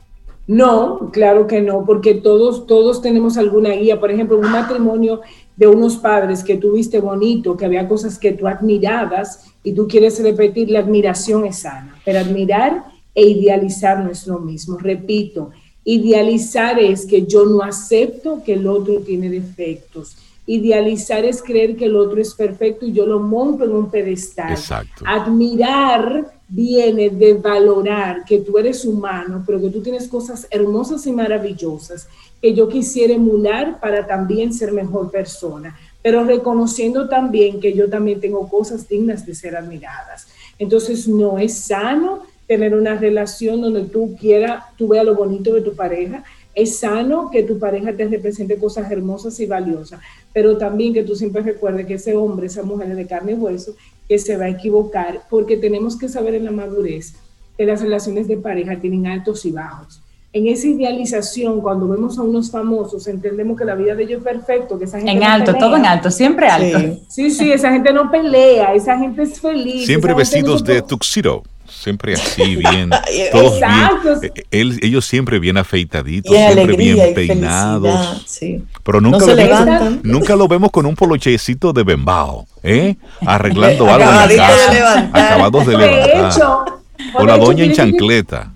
[0.47, 3.99] No, claro que no, porque todos, todos tenemos alguna guía.
[3.99, 5.21] Por ejemplo, un matrimonio
[5.55, 10.21] de unos padres que tuviste bonito, que había cosas que tú admirabas y tú quieres
[10.21, 14.77] repetir, la admiración es sana, pero admirar e idealizar no es lo mismo.
[14.77, 15.49] Repito,
[15.84, 21.86] idealizar es que yo no acepto que el otro tiene defectos Idealizar es creer que
[21.86, 24.51] el otro es perfecto y yo lo monto en un pedestal.
[24.51, 25.03] Exacto.
[25.05, 31.12] Admirar viene de valorar que tú eres humano, pero que tú tienes cosas hermosas y
[31.12, 32.08] maravillosas
[32.41, 38.19] que yo quisiera emular para también ser mejor persona, pero reconociendo también que yo también
[38.19, 40.27] tengo cosas dignas de ser admiradas.
[40.60, 45.62] Entonces no es sano tener una relación donde tú quieras, tú veas lo bonito de
[45.62, 46.23] tu pareja,
[46.55, 49.99] es sano que tu pareja te represente cosas hermosas y valiosas,
[50.33, 53.35] pero también que tú siempre recuerdes que ese hombre, esa mujer es de carne y
[53.35, 53.75] hueso,
[54.07, 57.15] que se va a equivocar, porque tenemos que saber en la madurez
[57.57, 60.01] que las relaciones de pareja tienen altos y bajos.
[60.31, 64.23] en esa idealización, cuando vemos a unos famosos, entendemos que la vida de ellos es
[64.23, 66.77] perfecto, que esa gente En alto, todo en alto, siempre alto.
[67.07, 67.31] Sí.
[67.31, 69.85] sí, esa gente no pelea, esa gente es feliz.
[69.85, 72.89] Siempre vestidos de tuxedo siempre así, bien,
[73.32, 78.39] todos bien, eh, ellos siempre bien afeitaditos, siempre bien peinados,
[78.84, 82.95] pero nunca, lo vemos, nunca lo vemos con un polochecito de bembao, ¿eh?
[83.25, 86.65] arreglando algo en la casa, acabados de levantar,
[87.13, 88.51] o la doña en chancleta.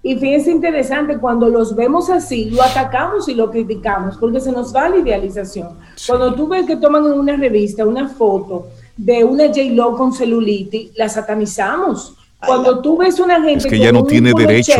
[0.00, 4.74] Y fíjense interesante, cuando los vemos así, lo atacamos y lo criticamos, porque se nos
[4.74, 5.70] va la idealización.
[6.06, 10.90] Cuando tú ves que toman en una revista una foto de una J-Lo con celulitis,
[10.96, 12.14] la satanizamos.
[12.44, 13.58] Cuando tú ves una gente...
[13.58, 14.72] Es que ella no tiene derecho.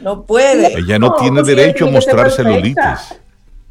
[0.00, 0.78] no puede.
[0.78, 3.18] Ella no, tiene derecho a mostrar celulitis.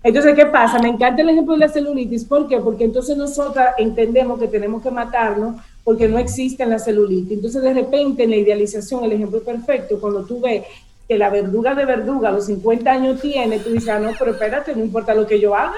[0.04, 0.78] Entonces, ¿qué pasa?
[0.78, 2.26] Me encanta el ejemplo de la celulitis.
[2.26, 2.58] ¿Por qué?
[2.60, 7.38] Porque entonces nosotras entendemos que tenemos que matarnos porque no existe la celulitis.
[7.38, 10.64] Entonces, de repente, en la idealización, el ejemplo perfecto, cuando tú ves
[11.08, 14.32] que la verduga de verduga a los 50 años tiene, tú dices, ah, no, pero
[14.32, 15.76] espérate, no importa lo que yo haga,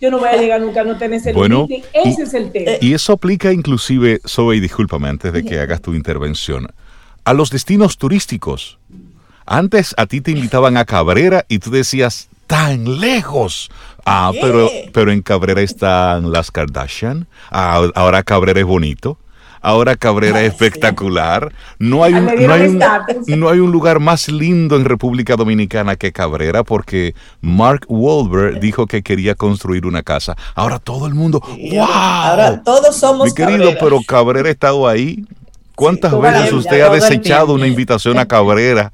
[0.00, 1.68] yo no voy a llegar nunca a no tener celulitis.
[1.68, 2.72] Bueno, Ese es el tema.
[2.80, 6.68] Y eso aplica inclusive, Zoe, discúlpame antes de que hagas tu intervención
[7.28, 8.78] a los destinos turísticos.
[9.44, 13.70] Antes a ti te invitaban a Cabrera y tú decías, tan lejos.
[14.06, 17.26] Ah, pero, pero en Cabrera están las Kardashian.
[17.50, 19.18] Ah, ahora Cabrera es bonito.
[19.60, 21.52] Ahora Cabrera es espectacular.
[21.78, 22.78] No hay, un, no, hay un,
[23.38, 28.86] no hay un lugar más lindo en República Dominicana que Cabrera porque Mark Wahlberg dijo
[28.86, 30.34] que quería construir una casa.
[30.54, 31.84] Ahora todo el mundo, ¡wow!
[31.84, 35.26] Ahora todos somos Mi querido, pero Cabrera ha estado ahí
[35.78, 38.92] ¿Cuántas veces usted ha desechado una invitación a Cabrera?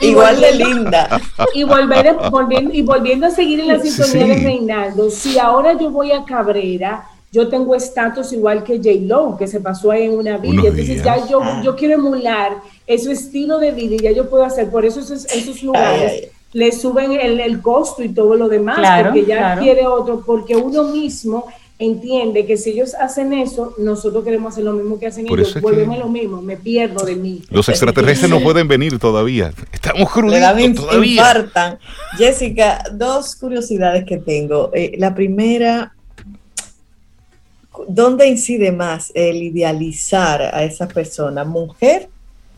[0.00, 1.20] Igual de linda.
[1.52, 6.12] Y, volviendo, y volviendo a seguir en la sintonía de Reinaldo, si ahora yo voy
[6.12, 8.88] a Cabrera, yo tengo estatus igual que J.
[9.02, 10.68] Lo, que se pasó ahí en una vida.
[10.68, 14.70] Entonces ya yo, yo quiero emular ese estilo de vida y ya yo puedo hacer.
[14.70, 19.26] Por eso esos, esos lugares le suben el, el, costo y todo lo demás, porque
[19.26, 21.44] ya quiere otro, porque uno mismo
[21.78, 25.60] entiende que si ellos hacen eso, nosotros queremos hacer lo mismo que hacen ellos.
[25.60, 27.42] Volvemos lo mismo, me pierdo de mí.
[27.50, 29.52] Los extraterrestres no pueden venir todavía.
[29.72, 31.78] Estamos cruditos todavía.
[32.16, 34.70] Jessica, dos curiosidades que tengo.
[34.72, 35.94] Eh, la primera,
[37.86, 42.08] ¿dónde incide más el idealizar a esa persona, mujer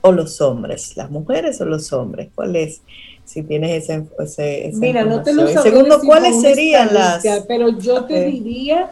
[0.00, 0.96] o los hombres?
[0.96, 2.28] ¿Las mujeres o los hombres?
[2.34, 2.82] ¿Cuál es?
[3.24, 7.22] si tienes ese, ese Mira, no te lo Segundo, ¿cuáles serían las?
[7.46, 8.88] Pero yo te diría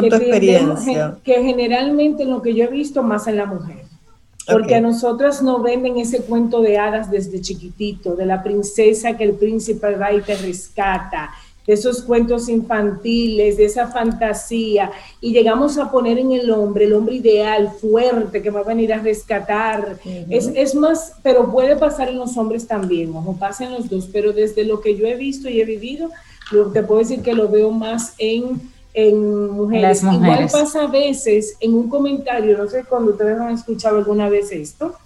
[0.00, 1.18] por tu experiencia.
[1.24, 3.84] Que generalmente lo que yo he visto más en la mujer.
[4.50, 9.24] Porque a nosotras nos venden ese cuento de hadas desde chiquitito, de la princesa que
[9.24, 11.30] el príncipe va y te rescata,
[11.66, 16.94] de esos cuentos infantiles, de esa fantasía, y llegamos a poner en el hombre, el
[16.94, 19.98] hombre ideal, fuerte, que va a venir a rescatar.
[20.30, 24.08] es, es, más, pero puede pasar en los hombres también, ojo, pasa en los dos,
[24.10, 26.08] pero desde lo que yo he visto y he vivido,
[26.52, 28.62] lo, te puedo decir que lo veo más en
[28.98, 30.02] en mujeres.
[30.02, 34.50] Igual pasa a veces en un comentario, no sé cuando ustedes han escuchado alguna vez
[34.50, 34.96] esto,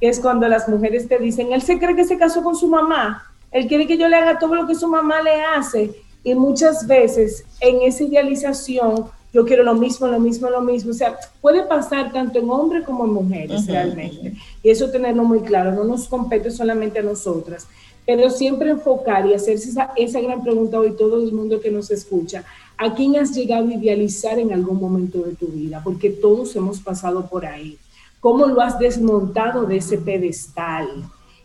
[0.00, 2.66] que es cuando las mujeres te dicen, él se cree que se casó con su
[2.66, 5.90] mamá, él quiere que yo le haga todo lo que su mamá le hace.
[6.24, 10.92] Y muchas veces en esa idealización yo quiero lo mismo, lo mismo, lo mismo.
[10.92, 14.32] O sea, puede pasar tanto en hombres como en mujeres realmente.
[14.62, 17.66] Y eso tenerlo muy claro, no nos compete solamente a nosotras
[18.06, 21.90] pero siempre enfocar y hacerse esa, esa, gran pregunta hoy todo el mundo que nos
[21.90, 22.44] escucha,
[22.82, 25.80] ¿a quién has llegado a idealizar en algún momento de tu vida?
[25.84, 27.78] Porque todos hemos pasado por ahí.
[28.20, 30.88] ¿Cómo lo has desmontado de ese pedestal?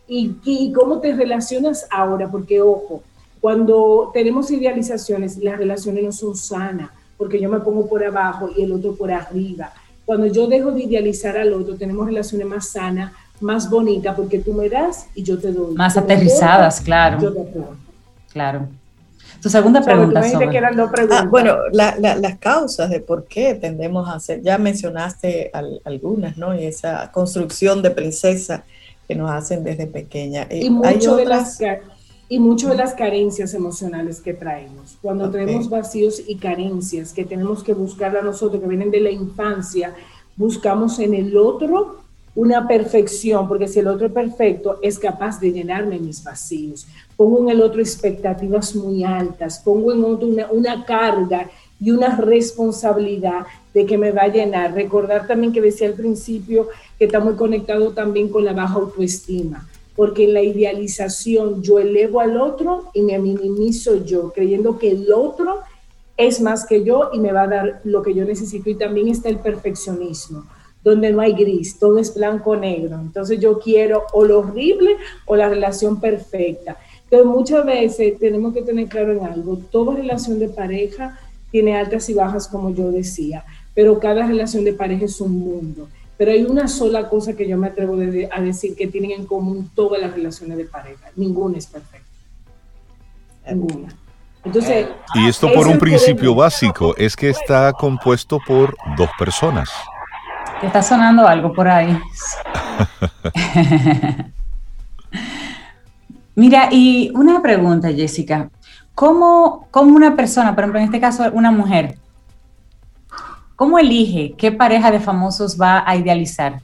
[0.08, 2.28] ¿Y, y cómo te relacionas ahora?
[2.28, 3.02] Porque, ojo,
[3.40, 8.62] cuando tenemos idealizaciones, las relaciones no son sanas, porque yo me pongo por abajo y
[8.62, 9.72] el otro por arriba.
[10.04, 14.52] Cuando yo dejo de idealizar al otro, tenemos relaciones más sanas, más bonita porque tú
[14.52, 15.74] me das y yo te doy.
[15.74, 17.34] Más aterrizadas, claro.
[18.32, 18.68] Claro.
[19.40, 20.20] Tu segunda pregunta.
[21.10, 25.50] Ah, bueno, las causas de por qué tendemos a hacer, ya mencionaste
[25.84, 26.58] algunas, ¿no?
[26.58, 28.64] Y esa construcción de princesa
[29.06, 30.46] que nos hacen desde pequeña.
[30.50, 31.58] Eh, y, mucho de las,
[32.28, 34.98] y mucho de las carencias emocionales que traemos.
[35.00, 39.10] Cuando tenemos vacíos y carencias que tenemos que buscar a nosotros, que vienen de la
[39.10, 39.94] infancia,
[40.36, 42.00] buscamos en el otro
[42.34, 46.86] una perfección, porque si el otro es perfecto, es capaz de llenarme mis vacíos.
[47.18, 51.50] Pongo en el otro expectativas muy altas, pongo en otro una, carga
[51.80, 54.72] y una responsabilidad de que me va a llenar.
[54.72, 59.68] Recordar también que decía al principio que está muy conectado también con la baja autoestima,
[59.96, 65.12] porque en la idealización yo elevo al otro y me minimizo yo, creyendo que el
[65.12, 65.58] otro
[66.16, 68.70] es más que yo y me va a dar lo que yo necesito.
[68.70, 70.44] Y también está el perfeccionismo
[70.84, 72.96] donde no hay gris, todo es blanco negro.
[73.00, 76.76] Entonces yo quiero o lo horrible o la relación perfecta.
[77.10, 81.18] Entonces, muchas veces tenemos que tener claro en algo, toda relación de pareja
[81.50, 83.44] tiene altas y bajas, como yo decía,
[83.74, 85.88] pero cada relación de pareja es un mundo.
[86.18, 89.70] Pero hay una sola cosa que yo me atrevo a decir que tienen en común
[89.74, 91.10] todas las relaciones de pareja.
[91.16, 92.06] Ninguna es perfecta.
[93.46, 93.88] Ninguna.
[94.44, 99.70] Entonces, y esto por un principio básico, es que está compuesto por dos personas.
[100.62, 101.98] está sonando algo por ahí.
[106.38, 108.48] Mira, y una pregunta, Jessica.
[108.94, 111.96] ¿Cómo, ¿Cómo, una persona, por ejemplo, en este caso una mujer,
[113.56, 116.60] cómo elige qué pareja de famosos va a idealizar?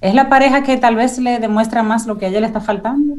[0.00, 2.60] ¿Es la pareja que tal vez le demuestra más lo que a ella le está
[2.60, 3.16] faltando?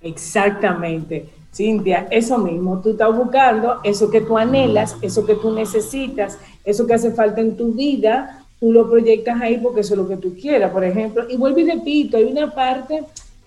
[0.00, 1.28] Exactamente.
[1.52, 6.86] Cintia, eso mismo, tú estás buscando eso que tú anhelas, eso que tú necesitas, eso
[6.86, 10.16] que hace falta en tu vida, tú lo proyectas ahí porque eso es lo que
[10.16, 11.26] tú quieras, por ejemplo.
[11.28, 13.04] Y vuelvo y repito, hay una parte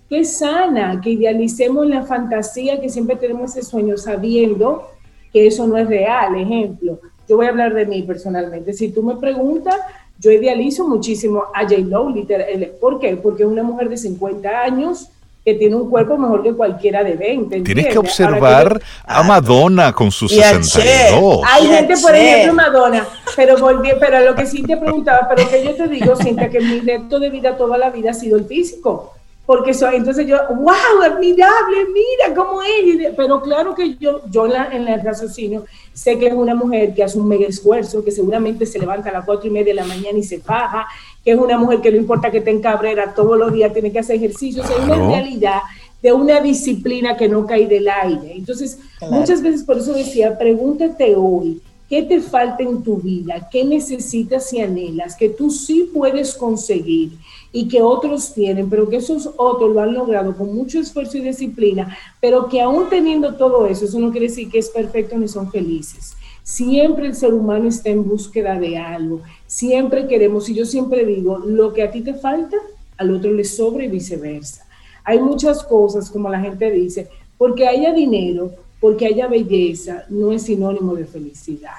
[0.10, 4.90] que sana, que idealicemos la fantasía, que siempre tenemos ese sueño sabiendo
[5.34, 6.36] que eso no es real.
[6.36, 8.74] Ejemplo, yo voy a hablar de mí personalmente.
[8.74, 9.76] Si tú me preguntas,
[10.20, 11.80] yo idealizo muchísimo a J.
[11.80, 12.72] Lo, literal.
[12.80, 13.18] ¿Por qué?
[13.18, 15.10] Porque es una mujer de 50 años
[15.44, 17.62] que tiene un cuerpo mejor que cualquiera de 20.
[17.62, 21.42] Tienes que observar a Madonna con sus 62.
[21.46, 25.64] Hay gente, por ejemplo, Madonna, pero volví, pero lo que sí te preguntaba, pero que
[25.64, 28.46] yo te digo, Cintia, que mi reto de vida toda la vida ha sido el
[28.46, 29.14] físico
[29.48, 34.52] porque soy, entonces yo, wow, admirable, mira cómo es, pero claro que yo, yo en,
[34.52, 38.12] la, en el raciocinio sé que es una mujer que hace un mega esfuerzo, que
[38.12, 40.86] seguramente se levanta a las cuatro y media de la mañana y se baja,
[41.24, 44.00] que es una mujer que no importa que tenga cabrera, todos los días tiene que
[44.00, 45.62] hacer ejercicio, es una realidad
[46.04, 48.34] de una disciplina que no cae del aire.
[48.36, 48.78] Entonces,
[49.10, 53.48] muchas veces por eso decía, pregúntate hoy, ¿qué te falta en tu vida?
[53.50, 55.16] ¿Qué necesitas y anhelas?
[55.16, 57.12] Que tú sí puedes conseguir
[57.52, 61.22] y que otros tienen, pero que esos otros lo han logrado con mucho esfuerzo y
[61.22, 65.28] disciplina, pero que aún teniendo todo eso, eso no quiere decir que es perfecto ni
[65.28, 66.16] son felices.
[66.44, 71.40] Siempre el ser humano está en búsqueda de algo, siempre queremos, y yo siempre digo,
[71.40, 72.58] lo que a ti te falta,
[72.98, 74.66] al otro le sobra y viceversa.
[75.04, 77.08] Hay muchas cosas, como la gente dice,
[77.38, 81.72] porque haya dinero, porque haya belleza, no es sinónimo de felicidad.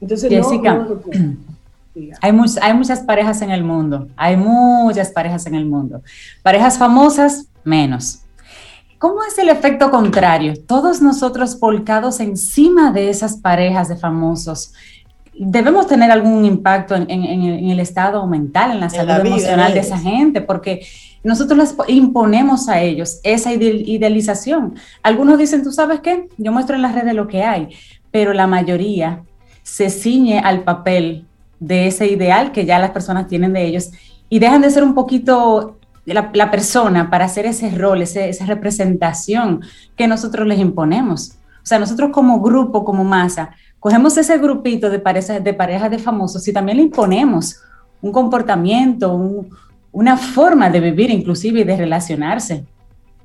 [0.00, 1.02] Entonces, no,
[2.20, 6.02] hay, hay muchas parejas en el mundo, hay muchas parejas en el mundo.
[6.42, 8.22] Parejas famosas, menos.
[9.02, 10.54] ¿Cómo es el efecto contrario?
[10.64, 14.74] Todos nosotros volcados encima de esas parejas de famosos.
[15.34, 20.40] Debemos tener algún impacto en, el estado mental, en la salud emocional de esa gente,
[20.40, 20.86] porque
[21.24, 24.74] nosotros les imponemos a ellos esa idealización.
[25.02, 27.70] Algunos dicen, tú sabes qué, yo muestro en las redes lo que hay,
[28.12, 29.24] pero la mayoría
[29.64, 31.26] se ciñe al papel
[31.62, 33.92] de ese ideal que ya las personas tienen de ellos
[34.28, 39.60] y dejan de ser un poquito la, la persona para hacer ese rol, esa representación
[39.96, 41.36] que nosotros les imponemos.
[41.62, 45.98] O sea, nosotros como grupo, como masa, cogemos ese grupito de parejas de, parejas de
[46.00, 47.60] famosos y también le imponemos
[48.00, 49.46] un comportamiento,
[49.92, 52.64] una forma de vivir inclusive y de relacionarse.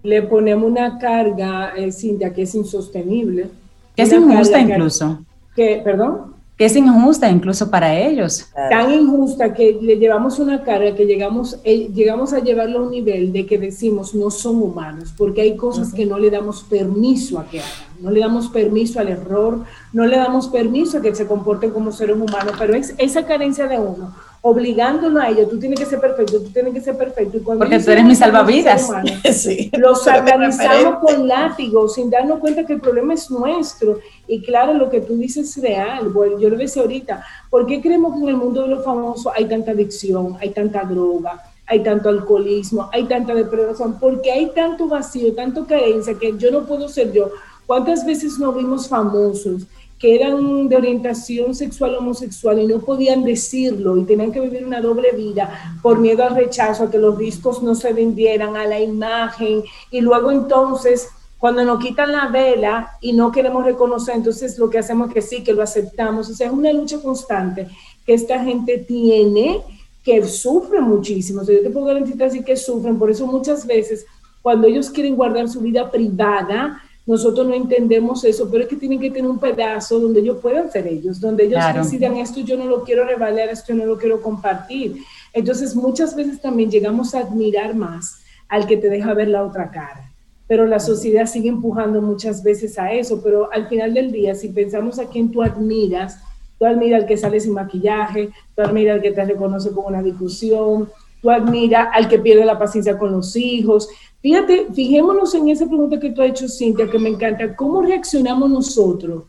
[0.03, 3.49] Le ponemos una carga, eh, Cintia, que es insostenible.
[3.95, 5.25] Que es injusta incluso.
[5.55, 6.36] Que, ¿Perdón?
[6.57, 8.47] Que es injusta incluso para ellos.
[8.69, 12.91] Tan injusta que le llevamos una carga que llegamos, eh, llegamos a llevarlo a un
[12.91, 17.39] nivel de que decimos no son humanos, porque hay cosas que no le damos permiso
[17.39, 21.13] a que hagan, no le damos permiso al error, no le damos permiso a que
[21.13, 25.59] se comporten como seres humanos, pero es esa carencia de uno obligándolo a ello, tú
[25.59, 27.37] tienes que ser perfecto, tú tienes que ser perfecto.
[27.37, 28.89] Y Porque tú eres mi salvavidas.
[29.33, 33.99] sí, lo satanizamos con látigo, sin darnos cuenta que el problema es nuestro.
[34.27, 36.09] Y claro, lo que tú dices es real.
[36.09, 39.31] Bueno, yo lo decía ahorita, ¿por qué creemos que en el mundo de los famosos
[39.35, 41.41] hay tanta adicción, hay tanta droga?
[41.67, 46.65] hay tanto alcoholismo, hay tanta depresión, porque hay tanto vacío, tanto carencia que yo no
[46.65, 47.29] puedo ser yo.
[47.65, 49.63] ¿Cuántas veces nos vimos famosos
[49.99, 54.79] que eran de orientación sexual homosexual y no podían decirlo y tenían que vivir una
[54.79, 58.79] doble vida por miedo al rechazo, a que los discos no se vendieran, a la
[58.79, 64.69] imagen, y luego entonces cuando nos quitan la vela y no queremos reconocer, entonces lo
[64.69, 66.29] que hacemos es que sí, que lo aceptamos.
[66.29, 67.67] O sea, es una lucha constante
[68.05, 69.61] que esta gente tiene,
[70.03, 71.41] que sufre muchísimo.
[71.41, 74.05] O sea, yo te puedo garantizar que sufren, por eso muchas veces
[74.41, 78.99] cuando ellos quieren guardar su vida privada, nosotros no entendemos eso, pero es que tienen
[78.99, 82.65] que tener un pedazo donde ellos puedan ser ellos, donde ellos decidan esto yo no
[82.65, 85.03] lo quiero revaler, esto yo no lo quiero compartir.
[85.33, 89.71] Entonces muchas veces también llegamos a admirar más al que te deja ver la otra
[89.71, 90.06] cara,
[90.47, 94.49] pero la sociedad sigue empujando muchas veces a eso, pero al final del día, si
[94.49, 96.19] pensamos a quien tú admiras,
[96.57, 100.01] tú admiras al que sale sin maquillaje, tú admiras al que te reconoce con una
[100.01, 100.89] discusión,
[101.21, 103.89] tú admiras al que pierde la paciencia con los hijos,
[104.21, 107.55] Fíjate, fijémonos en esa pregunta que tú has hecho, Cintia, que me encanta.
[107.55, 109.23] ¿Cómo reaccionamos nosotros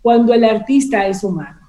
[0.00, 1.60] cuando el artista es humano?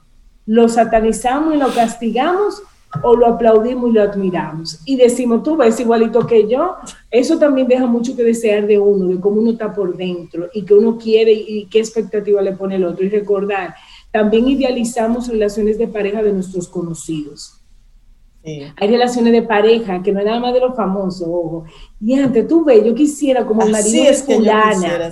[0.46, 2.62] ¿Lo satanizamos y lo castigamos
[3.02, 4.80] o lo aplaudimos y lo admiramos?
[4.86, 6.76] Y decimos, tú ves igualito que yo.
[7.10, 10.64] Eso también deja mucho que desear de uno, de cómo uno está por dentro y
[10.64, 13.06] que uno quiere y qué expectativa le pone el otro.
[13.06, 13.76] Y recordar,
[14.12, 17.60] también idealizamos relaciones de pareja de nuestros conocidos.
[18.46, 21.64] Hay relaciones de pareja que no es nada más de los famosos, ojo.
[22.02, 25.12] Y antes, tú ves, yo quisiera como el marido de fulana.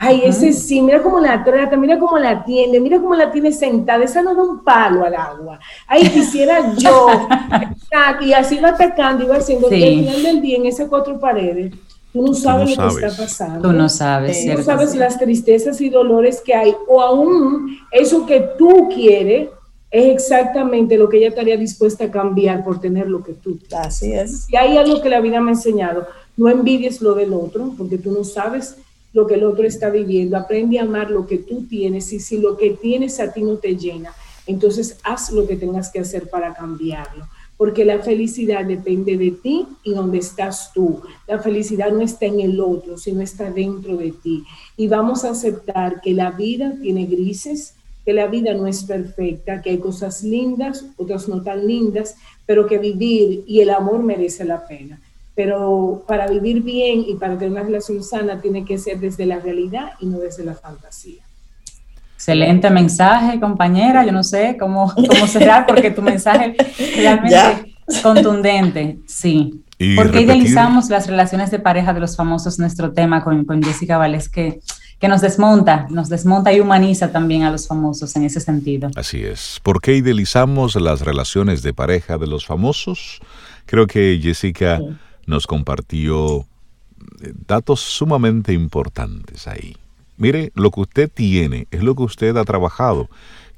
[0.00, 3.50] Ay, ese sí, mira cómo la trata, mira cómo la atiende, mira cómo la tiene
[3.50, 5.58] sentada, esa no da un palo al agua.
[5.88, 7.08] Ay, quisiera yo.
[8.20, 11.18] y así va atacando y va haciendo que al final del día en esas cuatro
[11.18, 11.72] paredes,
[12.12, 13.68] tú no sabes lo que está pasando.
[13.68, 18.24] Tú no sabes, Tú no sabes las tristezas y dolores que hay, o aún eso
[18.24, 19.48] que tú quieres
[19.90, 23.58] es exactamente lo que ella estaría dispuesta a cambiar por tener lo que tú.
[23.76, 24.48] Así es.
[24.48, 27.98] Y hay algo que la vida me ha enseñado, no envidies lo del otro, porque
[27.98, 28.76] tú no sabes
[29.12, 32.38] lo que el otro está viviendo, aprende a amar lo que tú tienes y si
[32.38, 34.12] lo que tienes a ti no te llena,
[34.46, 39.66] entonces haz lo que tengas que hacer para cambiarlo, porque la felicidad depende de ti
[39.82, 41.02] y donde estás tú.
[41.26, 44.44] La felicidad no está en el otro, sino está dentro de ti.
[44.76, 49.60] Y vamos a aceptar que la vida tiene grises, que la vida no es perfecta,
[49.60, 54.46] que hay cosas lindas, otras no tan lindas, pero que vivir y el amor merece
[54.46, 54.98] la pena.
[55.38, 59.38] Pero para vivir bien y para tener una relación sana tiene que ser desde la
[59.38, 61.22] realidad y no desde la fantasía.
[62.16, 64.04] Excelente mensaje, compañera.
[64.04, 66.56] Yo no sé cómo, cómo será, porque tu mensaje
[66.96, 68.98] realmente es contundente.
[69.06, 69.62] Sí.
[69.94, 72.58] ¿Por qué idealizamos las relaciones de pareja de los famosos?
[72.58, 74.58] Nuestro tema con, con Jessica Vales, que
[74.98, 78.90] que nos desmonta, nos desmonta y humaniza también a los famosos en ese sentido.
[78.96, 79.60] Así es.
[79.62, 83.20] ¿Por qué idealizamos las relaciones de pareja de los famosos?
[83.66, 84.80] Creo que Jessica
[85.28, 86.46] nos compartió
[87.22, 89.76] eh, datos sumamente importantes ahí.
[90.16, 93.08] Mire, lo que usted tiene es lo que usted ha trabajado.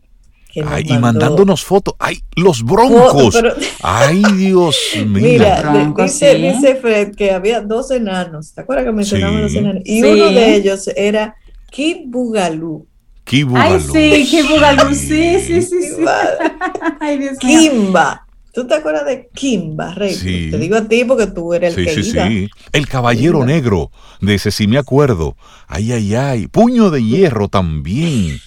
[0.54, 1.94] y mandándonos fotos.
[1.98, 3.38] ¡Ay, los broncos!
[3.82, 5.22] ¡Ay, Dios mío!
[5.22, 8.52] Mira, dice, Fred que había dos enanos.
[8.52, 9.82] ¿Te acuerdas que mencionamos los enanos?
[9.84, 11.36] Y uno de ellos era
[11.70, 12.86] Kid Bugalú.
[13.24, 13.92] Kid Bugalú.
[13.94, 14.94] Ay, sí, Kid Bugalú.
[14.94, 15.82] Sí, sí, sí.
[15.82, 16.04] sí.
[17.00, 18.26] Ay, Dios Kimba.
[18.52, 20.12] ¿Tú te acuerdas de Kimba, Rey?
[20.12, 20.48] Sí.
[20.50, 24.34] Te digo a ti porque tú eres el que sí, Sí, El caballero negro, de
[24.34, 25.36] ese sí me acuerdo.
[25.68, 26.46] Ay, ay, ay.
[26.48, 28.40] Puño de hierro también.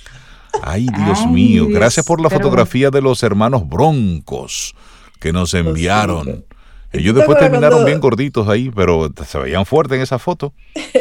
[0.66, 4.74] Ay, Dios mío, gracias por la fotografía de los hermanos broncos
[5.20, 6.45] que nos pues enviaron.
[6.93, 10.53] Ellos después terminaron bien gorditos ahí, pero se veían fuertes en esa foto.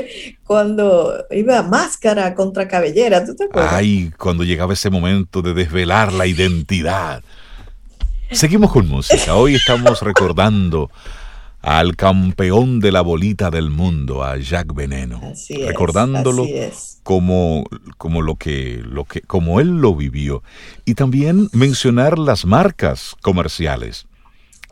[0.44, 3.72] cuando iba máscara contra cabellera, ¿tú te acuerdas?
[3.72, 7.22] Ay, cuando llegaba ese momento de desvelar la identidad.
[8.30, 9.34] Seguimos con música.
[9.34, 10.90] Hoy estamos recordando
[11.62, 16.44] al campeón de la bolita del mundo, a Jack Veneno, recordándolo
[17.04, 17.64] como,
[17.98, 20.42] como lo que, lo que, como él lo vivió.
[20.84, 24.06] Y también mencionar las marcas comerciales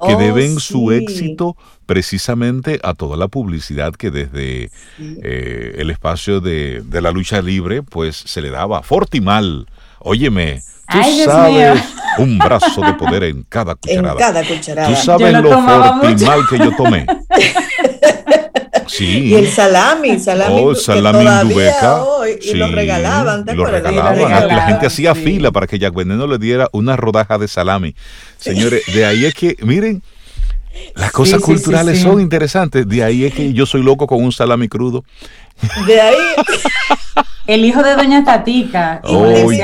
[0.05, 6.41] que oh, deben su éxito precisamente a toda la publicidad que desde eh, el espacio
[6.41, 8.83] de, de, la lucha libre pues se le daba.
[8.83, 9.67] Fortimal,
[9.99, 11.81] óyeme, Tú sabes
[12.19, 14.13] un brazo de poder en cada cucharada.
[14.13, 14.89] En cada cucharada.
[14.89, 17.07] Tú sabes lo fortimal que yo tomé.
[18.87, 19.05] Sí.
[19.29, 22.03] Y el salami, salami, Oh, que salami Indubeca.
[22.03, 24.19] hoy, y lo Sí, regalaban, ¿te lo regalaban.
[24.19, 25.23] Lo regalaban, La gente hacía sí.
[25.23, 27.95] fila para que Jack Veneno le diera una rodaja de salami.
[28.39, 30.03] Señores, de ahí es que, miren,
[30.97, 32.03] las cosas sí, sí, culturales sí.
[32.05, 32.89] son interesantes.
[32.89, 35.05] De ahí es que yo soy loco con un salami crudo.
[35.87, 36.17] De ahí,
[37.47, 39.01] El hijo de Doña Tatica.
[39.05, 39.61] y Oh, sí,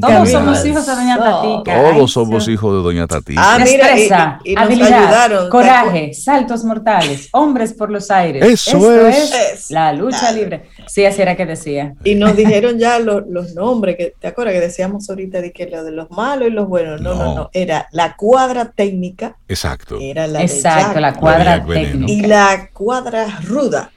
[0.00, 1.74] Todos somos hijos de Doña Tatica.
[1.74, 2.52] Ay, Todos somos sí.
[2.52, 3.34] hijos de Doña Tati.
[3.38, 5.48] Ah, Destreza, y- y habilidad, ayudaron.
[5.50, 8.44] coraje, saltos mortales, hombres por los aires.
[8.44, 9.32] Eso Esto es.
[9.54, 10.64] Es- la lucha libre.
[10.86, 11.94] Sí, así era que decía.
[12.04, 15.66] y nos dijeron ya lo- los nombres, que te acuerdas que decíamos ahorita de que
[15.68, 17.00] lo de los malos y los buenos.
[17.00, 17.34] No, no, No.
[17.34, 17.50] no.
[17.54, 19.96] Era la cuadra técnica, Exacto.
[20.00, 22.12] era la de Exacto, Jack, la cuadra técnica.
[22.12, 23.90] y la cuadra ruda,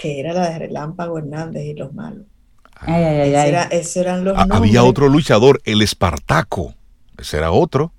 [0.00, 2.24] que era la de Relámpago Hernández y los malos.
[2.74, 3.48] Ay, ay, ay, Ese ay.
[3.50, 4.56] era- esos eran los nombres.
[4.58, 6.74] había otro luchador, el Espartaco.
[7.18, 7.92] Ese era otro.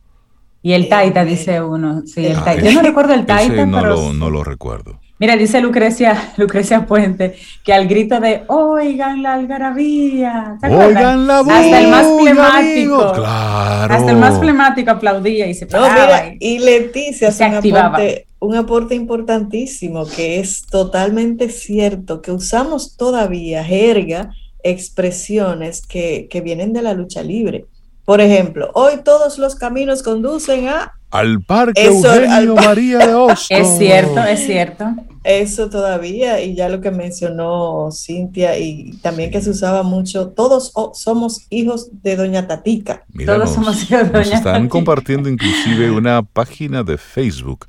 [0.63, 2.01] Y el Taita, Eh, dice uno.
[2.05, 2.63] Sí, el ah, Taita.
[2.63, 3.95] Yo no recuerdo el Ese Taita, no, pero.
[3.95, 4.99] lo, no lo recuerdo.
[5.19, 10.57] Mira, dice Lucrecia, Lucrecia Puente, que al grito de oigan la algarabía.
[10.63, 11.53] Oigan la voz.
[11.53, 12.21] Hasta el más amigos.
[12.23, 13.11] flemático.
[13.13, 13.93] Claro.
[13.93, 16.23] Hasta el más flemático aplaudía y se No, paraba.
[16.23, 17.99] mira, y- Leticia se activaba.
[18.41, 24.31] Un aporte importantísimo que es totalmente cierto, que usamos todavía jerga,
[24.63, 27.65] expresiones que, que vienen de la lucha libre.
[28.05, 32.97] Por ejemplo, hoy todos los caminos conducen a Al parque Eso, Eugenio al par- María
[33.07, 33.47] de Hostos.
[33.51, 34.85] Es cierto, es cierto.
[35.23, 40.73] eso todavía, y ya lo que mencionó Cintia, y también que se usaba mucho, todos
[40.93, 43.05] somos hijos de Doña Tatica.
[43.25, 44.67] Todos nos- somos hijos de nos Doña están Tati.
[44.69, 47.67] compartiendo inclusive una página de Facebook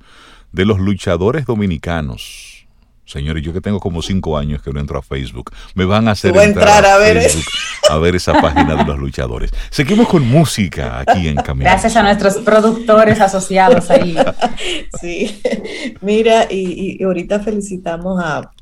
[0.53, 2.67] de los luchadores dominicanos.
[3.05, 6.13] Señores, yo que tengo como cinco años que no entro a Facebook, me van a
[6.13, 7.45] hacer entrar a ver Facebook
[7.91, 9.51] a ver esa página de los luchadores.
[9.71, 11.69] Seguimos con música aquí en Camino.
[11.69, 14.17] Gracias a nuestros productores asociados ahí.
[15.01, 15.43] Sí,
[16.01, 18.53] mira, y, y ahorita felicitamos a,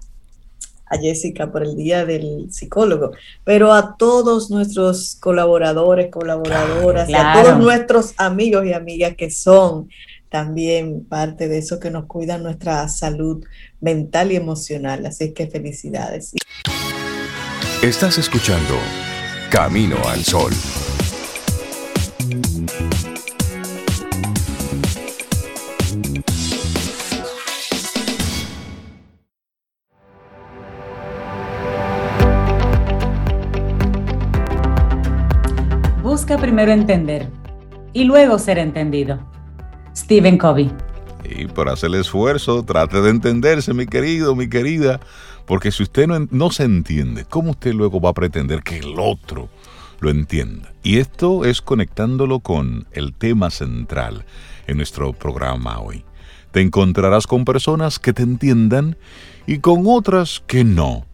[0.86, 3.12] a Jessica por el Día del Psicólogo,
[3.44, 9.88] pero a todos nuestros colaboradores, colaboradoras, a todos nuestros amigos y amigas que son
[10.30, 13.44] también parte de eso que nos cuida nuestra salud
[13.80, 15.04] mental y emocional.
[15.04, 16.32] Así es que felicidades.
[17.82, 18.74] Estás escuchando
[19.50, 20.52] Camino al Sol.
[36.02, 37.28] Busca primero entender
[37.92, 39.28] y luego ser entendido.
[39.96, 40.70] Stephen Covey.
[41.24, 45.00] Y por hacer el esfuerzo, trate de entenderse, mi querido, mi querida,
[45.46, 48.94] porque si usted no, no se entiende, ¿cómo usted luego va a pretender que el
[48.98, 49.48] otro
[50.00, 50.72] lo entienda?
[50.82, 54.24] Y esto es conectándolo con el tema central
[54.66, 56.04] en nuestro programa hoy.
[56.52, 58.96] Te encontrarás con personas que te entiendan
[59.46, 61.06] y con otras que no.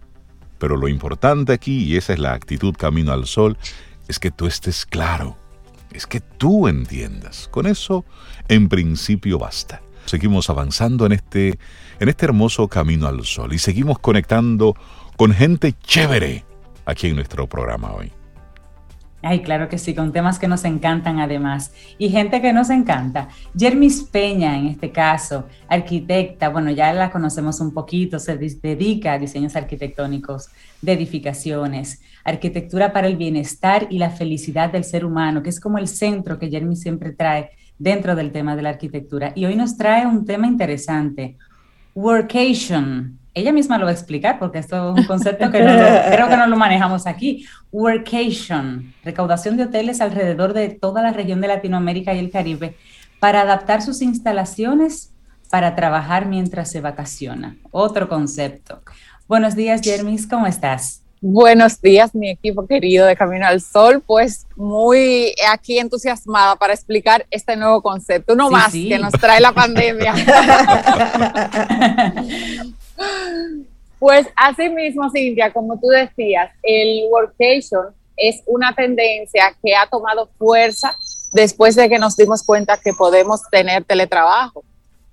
[0.58, 3.58] Pero lo importante aquí, y esa es la actitud camino al sol,
[4.08, 5.36] es que tú estés claro,
[5.96, 7.48] es que tú entiendas.
[7.48, 8.04] Con eso,
[8.48, 9.82] en principio, basta.
[10.04, 11.58] Seguimos avanzando en este,
[11.98, 14.76] en este hermoso camino al sol y seguimos conectando
[15.16, 16.44] con gente chévere
[16.84, 18.12] aquí en nuestro programa hoy.
[19.22, 21.72] Ay, claro que sí, con temas que nos encantan además.
[21.98, 23.28] Y gente que nos encanta.
[23.58, 29.18] Jermis Peña, en este caso, arquitecta, bueno, ya la conocemos un poquito, se dedica a
[29.18, 30.50] diseños arquitectónicos
[30.82, 35.78] de edificaciones, arquitectura para el bienestar y la felicidad del ser humano, que es como
[35.78, 39.32] el centro que Jermis siempre trae dentro del tema de la arquitectura.
[39.34, 41.36] Y hoy nos trae un tema interesante,
[41.94, 43.18] workation.
[43.34, 45.78] Ella misma lo va a explicar porque esto es un concepto que no lo-
[46.10, 47.46] creo que no lo manejamos aquí.
[47.72, 52.76] Workation, recaudación de hoteles alrededor de toda la región de Latinoamérica y el Caribe
[53.20, 55.12] para adaptar sus instalaciones
[55.50, 57.56] para trabajar mientras se vacaciona.
[57.70, 58.82] Otro concepto.
[59.28, 61.02] Buenos días, Jermis, ¿cómo estás?
[61.20, 64.00] Buenos días, mi equipo querido de Camino al Sol.
[64.06, 68.88] Pues muy aquí entusiasmada para explicar este nuevo concepto, uno Sí, más sí.
[68.88, 70.14] que nos trae la pandemia.
[73.98, 80.28] Pues así mismo, Cintia, como tú decías, el workation es una tendencia que ha tomado
[80.38, 80.94] fuerza
[81.32, 84.64] después de que nos dimos cuenta que podemos tener teletrabajo.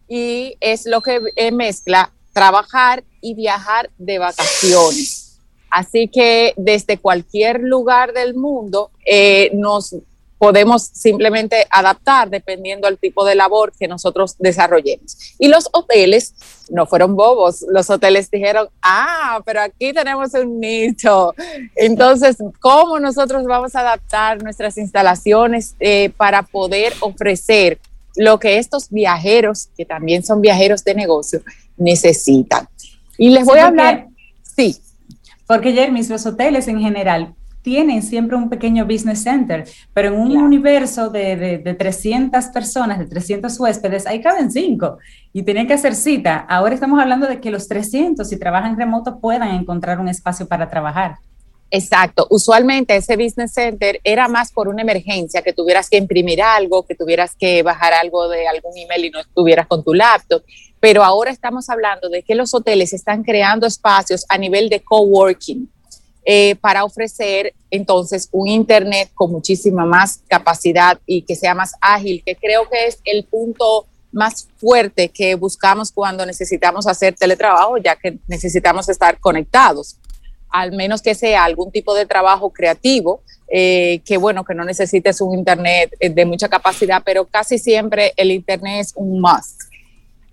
[0.10, 5.40] Y es lo que eh, mezcla trabajar y viajar de vacaciones.
[5.70, 9.96] Así que desde cualquier lugar del mundo eh, nos
[10.44, 15.36] podemos simplemente adaptar dependiendo del tipo de labor que nosotros desarrollemos.
[15.40, 16.36] Y los hoteles
[16.70, 21.34] no fueron bobos, los hoteles dijeron, ah, pero aquí tenemos un nicho.
[21.76, 27.80] Entonces, ¿cómo nosotros vamos a adaptar nuestras instalaciones eh, para poder ofrecer
[28.16, 31.42] lo que estos viajeros, que también son viajeros de negocio,
[31.78, 32.68] necesitan?
[33.18, 34.08] Y les voy a hablar,
[34.42, 34.78] sí.
[35.48, 40.38] Porque Jeremy, los hoteles en general tienen siempre un pequeño business center, pero en un
[40.38, 44.98] universo de, de, 300 personas, de 300 huéspedes, ahí caben 5
[45.32, 46.46] y tienen que hacer cita.
[46.50, 50.70] Ahora estamos hablando de que los 300, si trabajan remoto, puedan encontrar un espacio para
[50.70, 51.16] trabajar.
[51.76, 52.28] Exacto.
[52.30, 56.94] Usualmente ese business center era más por una emergencia, que tuvieras que imprimir algo, que
[56.94, 60.44] tuvieras que bajar algo de algún email y no estuvieras con tu laptop.
[60.80, 65.68] Pero ahora estamos hablando de que los hoteles están creando espacios a nivel de coworking
[66.26, 72.22] eh, para ofrecer entonces un Internet con muchísima más capacidad y que sea más ágil,
[72.24, 77.96] que creo que es el punto más fuerte que buscamos cuando necesitamos hacer teletrabajo, ya
[77.96, 79.98] que necesitamos estar conectados,
[80.54, 85.20] al menos que sea algún tipo de trabajo creativo, eh, que bueno, que no necesites
[85.20, 89.64] un Internet de mucha capacidad, pero casi siempre el Internet es un must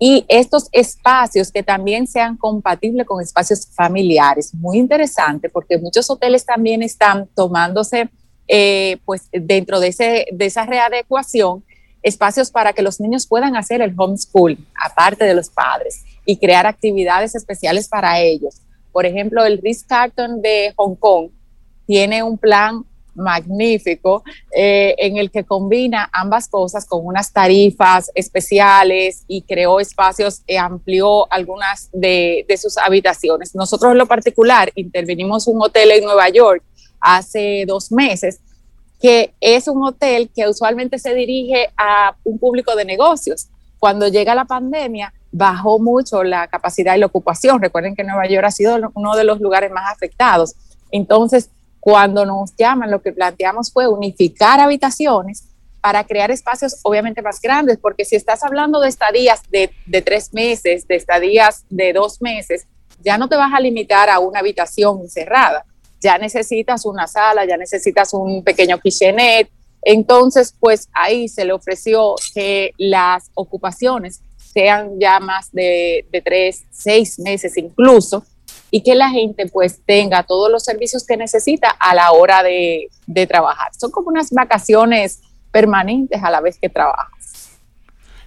[0.03, 4.51] y estos espacios que también sean compatibles con espacios familiares.
[4.55, 8.09] Muy interesante porque muchos hoteles también están tomándose,
[8.47, 11.63] eh, pues dentro de, ese, de esa readecuación,
[12.01, 16.65] espacios para que los niños puedan hacer el homeschool, aparte de los padres, y crear
[16.65, 18.55] actividades especiales para ellos.
[18.91, 21.29] Por ejemplo, el Ritz Carlton de Hong Kong
[21.85, 24.23] tiene un plan magnífico
[24.55, 30.57] eh, en el que combina ambas cosas con unas tarifas especiales y creó espacios, e
[30.57, 33.55] amplió algunas de, sus habitaciones.
[33.55, 36.63] Nosotros en lo particular intervenimos un hotel en Nueva York
[36.99, 38.39] hace dos meses
[39.01, 43.47] que es un hotel que usualmente se dirige a un público de negocios.
[43.79, 47.61] Cuando llega la pandemia, bajó mucho la capacidad y la ocupación.
[47.61, 50.55] Recuerden que Nueva York ha sido uno de los lugares más afectados.
[50.91, 55.45] Entonces, cuando nos llaman, lo que planteamos fue unificar habitaciones
[55.81, 60.31] para crear espacios obviamente más grandes, porque si estás hablando de estadías de, de tres
[60.31, 62.67] meses, de estadías de dos meses,
[63.03, 65.65] ya no te vas a limitar a una habitación cerrada,
[65.99, 69.49] ya necesitas una sala, ya necesitas un pequeño kitchenette.
[69.83, 74.21] Entonces, pues ahí se le ofreció que las ocupaciones
[74.51, 78.23] sean ya más de, de tres, seis meses incluso,
[78.71, 82.89] y que la gente pues tenga todos los servicios que necesita a la hora de,
[83.27, 83.71] trabajar.
[83.77, 85.21] Son como unas vacaciones
[85.51, 87.59] permanentes a la vez que trabajas.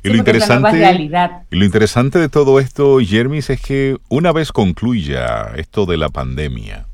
[0.03, 1.11] Y lo, interesante,
[1.51, 6.11] y lo interesante de todo esto, Jermis, es que una vez concluya esto de la
[6.11, 6.87] pandemia,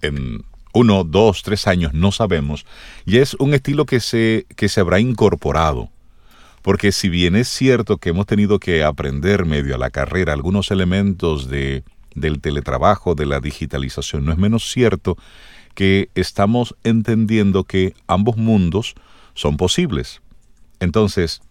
[0.00, 2.64] en uno, dos, tres años, no sabemos,
[3.04, 5.90] y es un estilo que se, que se habrá incorporado.
[6.64, 10.72] Porque si bien es cierto que hemos tenido que aprender medio a la carrera algunos
[10.72, 11.84] elementos de
[12.14, 14.24] del teletrabajo, de la digitalización.
[14.24, 15.16] No es menos cierto
[15.74, 18.94] que estamos entendiendo que ambos mundos
[19.34, 20.22] son posibles.
[20.80, 21.42] Entonces,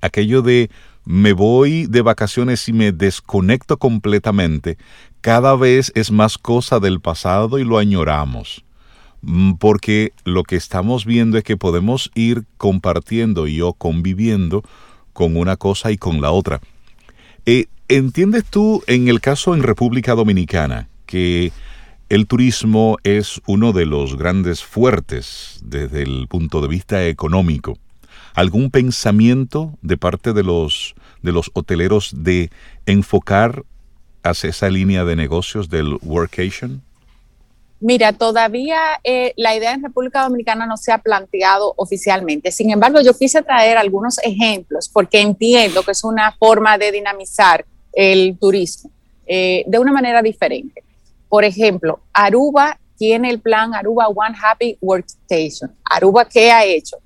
[0.00, 0.70] aquello de
[1.04, 4.76] me voy de vacaciones y me desconecto completamente,
[5.20, 8.65] cada vez es más cosa del pasado y lo añoramos.
[9.26, 14.62] Mm, porque lo que estamos viendo es que podemos ir compartiendo y o conviviendo
[15.12, 16.60] con una cosa y con la otra.
[17.44, 21.52] Eh, ¿Entiendes tú en el caso en República Dominicana que
[22.08, 27.78] el turismo es uno de los grandes fuertes desde el punto de vista económico?
[28.34, 32.50] ¿Algún pensamiento de parte de los, de los hoteleros de
[32.86, 33.64] enfocar
[34.22, 36.85] hacia esa línea de negocios del workation?
[37.78, 42.50] Mira, todavía eh, la idea en República Dominicana no se ha planteado oficialmente.
[42.50, 47.66] Sin embargo, yo quise traer algunos ejemplos porque entiendo que es una forma de dinamizar
[47.92, 48.90] el turismo
[49.26, 50.82] eh, de una manera diferente.
[51.28, 55.74] Por ejemplo, Aruba tiene el plan Aruba One Happy Workstation.
[55.84, 56.96] Aruba, ¿qué ha hecho?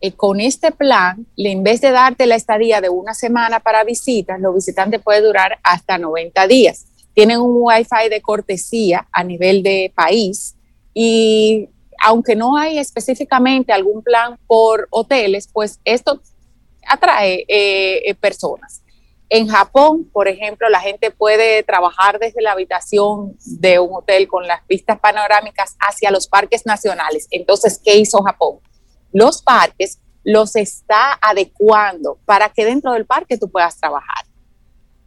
[0.00, 4.40] Eh, con este plan, en vez de darte la estadía de una semana para visitas,
[4.40, 6.86] los visitantes pueden durar hasta 90 días.
[7.14, 10.56] Tienen un Wi-Fi de cortesía a nivel de país
[10.94, 11.68] y
[12.02, 16.20] aunque no hay específicamente algún plan por hoteles, pues esto
[16.88, 18.82] atrae eh, personas.
[19.28, 24.46] En Japón, por ejemplo, la gente puede trabajar desde la habitación de un hotel con
[24.48, 27.28] las vistas panorámicas hacia los parques nacionales.
[27.30, 28.58] Entonces, ¿qué hizo Japón?
[29.12, 34.24] Los parques los está adecuando para que dentro del parque tú puedas trabajar.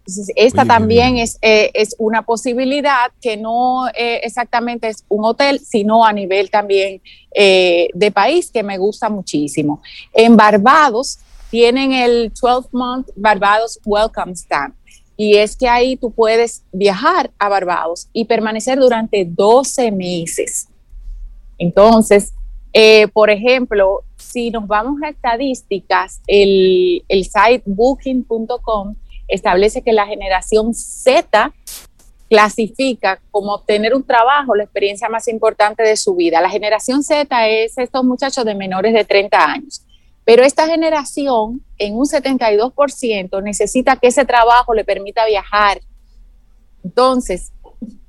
[0.06, 5.62] Entonces, esta también es, eh, es, una posibilidad que no eh, exactamente es un hotel,
[5.62, 7.02] sino a nivel también
[7.34, 9.82] eh, de país, que me gusta muchísimo.
[10.12, 14.76] En Barbados, tienen el 12-month Barbados Welcome Stamp.
[15.16, 20.68] Y es que ahí tú puedes viajar a Barbados y permanecer durante 12 meses.
[21.58, 22.34] Entonces,
[23.14, 28.96] por ejemplo, si nos vamos a estadísticas, el, el site booking.com
[29.34, 31.52] establece que la generación Z
[32.30, 36.40] clasifica como obtener un trabajo la experiencia más importante de su vida.
[36.42, 39.84] La generación Z es estos muchachos de menores de 30 años.
[40.26, 45.82] Pero esta generación, en un 72%, necesita que ese trabajo le permita viajar.
[46.84, 47.52] Entonces,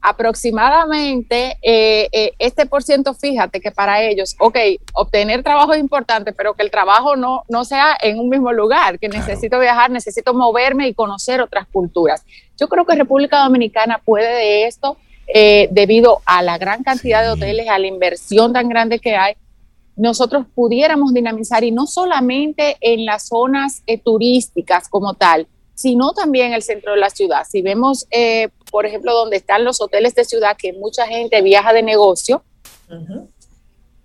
[0.00, 4.56] aproximadamente eh, eh, este por ciento, fíjate que para ellos, ok,
[4.92, 8.98] obtener trabajo es importante, pero que el trabajo no, no sea en un mismo lugar,
[8.98, 12.24] que necesito viajar, necesito moverme y conocer otras culturas.
[12.58, 14.96] Yo creo que República Dominicana puede de esto,
[15.26, 19.34] eh, debido a la gran cantidad de hoteles, a la inversión tan grande que hay,
[19.96, 26.52] nosotros pudiéramos dinamizar y no solamente en las zonas eh, turísticas como tal, sino también
[26.52, 27.44] el centro de la ciudad.
[27.48, 31.72] Si vemos, eh, por ejemplo, donde están los hoteles de ciudad, que mucha gente viaja
[31.72, 32.42] de negocio,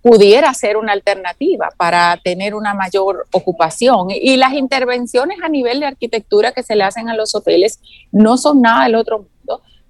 [0.00, 4.10] pudiera ser una alternativa para tener una mayor ocupación.
[4.12, 7.80] Y las intervenciones a nivel de arquitectura que se le hacen a los hoteles
[8.12, 9.39] no son nada del otro mundo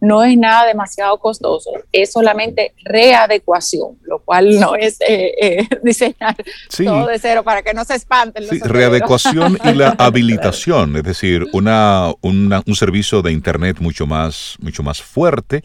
[0.00, 6.36] no es nada demasiado costoso, es solamente readecuación, lo cual no es eh, eh, diseñar
[6.76, 8.46] todo de cero para que no se espanten.
[8.46, 14.56] Los sí, readecuación y la habilitación, es decir, una, un servicio de Internet mucho más,
[14.60, 15.62] mucho más fuerte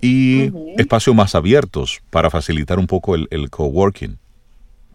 [0.00, 4.18] y espacios más abiertos para facilitar un poco el, el coworking.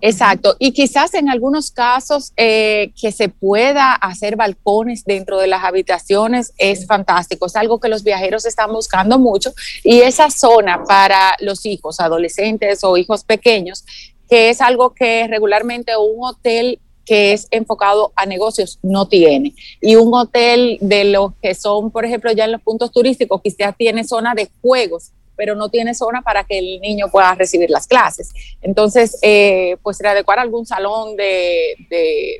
[0.04, 5.64] Exacto, y quizás en algunos casos eh, que se pueda hacer balcones dentro de las
[5.64, 9.54] habitaciones es fantástico, es algo que los viajeros están buscando mucho.
[9.84, 13.86] Y esa zona para los hijos, adolescentes o hijos pequeños,
[14.28, 19.54] que es algo que regularmente un hotel que es enfocado a negocios no tiene.
[19.82, 23.76] Y un hotel de los que son, por ejemplo, ya en los puntos turísticos, quizás
[23.78, 25.12] tiene zona de juegos
[25.42, 28.30] pero no tiene zona para que el niño pueda recibir las clases.
[28.62, 31.76] Entonces, eh, pues readecuar algún salón de,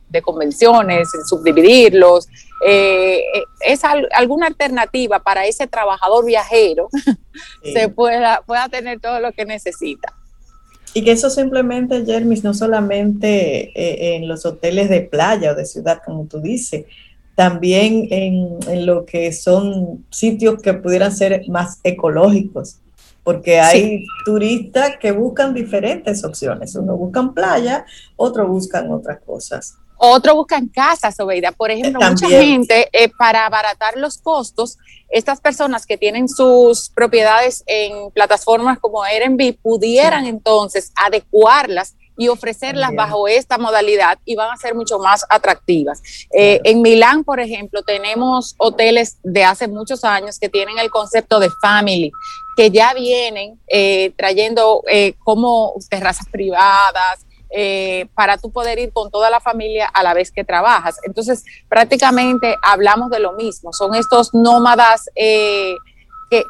[0.08, 2.28] de, convenciones, subdividirlos,
[2.64, 3.24] eh,
[3.62, 3.82] es
[4.14, 6.90] alguna alternativa para ese trabajador viajero
[7.74, 10.14] se pueda, pueda tener todo lo que necesita.
[10.94, 15.66] Y que eso simplemente, Jermis, no solamente eh, en los hoteles de playa o de
[15.66, 16.86] ciudad, como tú dices,
[17.34, 22.78] también en, en, lo que son sitios que pudieran ser más ecológicos
[23.24, 26.76] porque hay turistas que buscan diferentes opciones.
[26.76, 29.76] Uno buscan playa, otro buscan otras cosas.
[30.04, 31.52] Otro buscan casas, Obeida.
[31.52, 37.64] Por ejemplo, mucha gente, eh, para abaratar los costos, estas personas que tienen sus propiedades
[37.68, 44.58] en plataformas como Airbnb pudieran entonces adecuarlas y ofrecerlas bajo esta modalidad y van a
[44.58, 46.02] ser mucho más atractivas.
[46.32, 51.40] Eh, en Milán, por ejemplo, tenemos hoteles de hace muchos años que tienen el concepto
[51.40, 52.12] de family,
[52.62, 57.26] que ya vienen eh, trayendo eh, como terrazas privadas,
[58.16, 60.96] para tú poder ir con toda la familia a la vez que trabajas.
[61.04, 63.74] Entonces, prácticamente hablamos de lo mismo.
[63.74, 65.76] Son estos nómadas que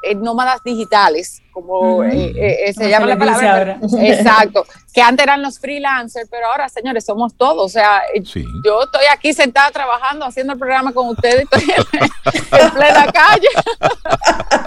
[0.03, 2.33] eh, nómadas digitales, como eh,
[2.67, 3.79] eh, se llama la palabra.
[4.01, 7.65] Exacto, que antes eran los freelancers, pero ahora, señores, somos todos.
[7.65, 11.63] O sea, yo estoy aquí sentada trabajando, haciendo el programa con ustedes, estoy
[12.59, 13.47] en, plena calle.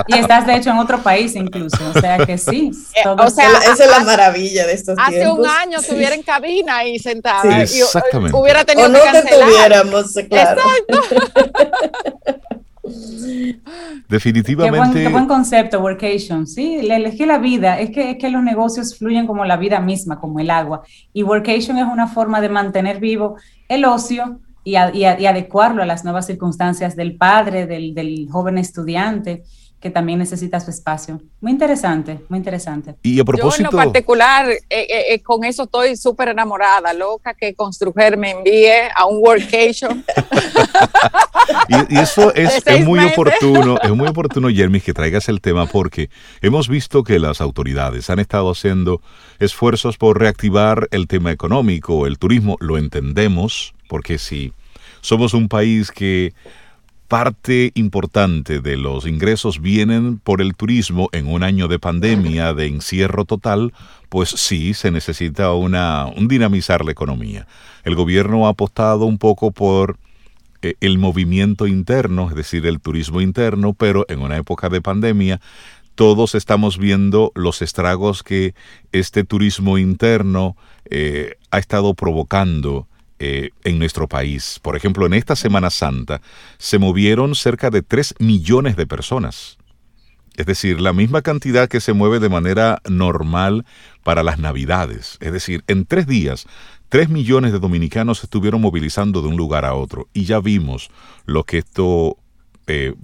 [0.09, 2.71] Y estás, de hecho, en otro país incluso, o sea que sí.
[3.05, 5.39] o sea, esa es la maravilla de estos hace tiempos.
[5.39, 7.63] Hace un año estuviera en cabina y sentada.
[7.63, 8.37] exactamente.
[8.37, 10.61] hubiera tenido o no que tuviéramos, claro.
[10.89, 11.55] Exacto.
[14.09, 15.03] Definitivamente.
[15.03, 16.47] Qué buen, concepto, workation.
[16.47, 19.81] Sí, es que la vida, es que, es que los negocios fluyen como la vida
[19.81, 20.83] misma, como el agua.
[21.13, 23.37] Y workation es una forma de mantener vivo
[23.69, 29.45] el ocio y, adecuarlo a las nuevas circunstancias del padre, del, del joven estudiante
[29.85, 31.21] que también necesita su espacio.
[31.43, 32.95] Muy interesante, muy interesante.
[33.03, 33.65] Y a propósito...
[33.65, 38.17] Yo en lo particular, eh, eh, eh, con eso estoy súper enamorada, loca que Construger
[38.17, 40.03] me envíe a un workation.
[41.69, 46.09] y, eso es, muy oportuno, es muy oportuno, Jeremy, que traigas el tema porque
[46.41, 49.03] hemos visto que las autoridades han estado haciendo
[49.39, 54.55] esfuerzos por reactivar el tema económico, el turismo, lo entendemos, porque si
[55.03, 56.33] somos un país que
[57.15, 62.67] parte importante de los ingresos vienen por el turismo en un año de pandemia, de
[62.67, 63.73] encierro total,
[64.09, 67.47] pues sí se necesita una, un dinamizar la economía.
[67.85, 69.97] El gobierno ha apostado un poco por
[70.61, 75.41] eh, el movimiento interno, es decir, el turismo interno, pero en una época de pandemia
[75.95, 78.57] todos estamos viendo los estragos que
[78.91, 80.57] este turismo interno
[80.91, 82.89] eh, ha estado provocando
[83.27, 84.61] eh, en nuestro país.
[84.61, 86.21] Por ejemplo, en esta Semana Santa
[86.59, 89.57] se movieron cerca de 3 millones de personas.
[90.37, 93.65] Es decir, la misma cantidad que se mueve de manera normal
[94.03, 95.17] para las Navidades.
[95.21, 96.47] Es decir, en tres días,
[96.91, 100.07] 3 millones de dominicanos estuvieron movilizando de un lugar a otro.
[100.13, 100.91] Y ya vimos
[101.25, 102.19] lo que esto
[102.67, 102.95] eh,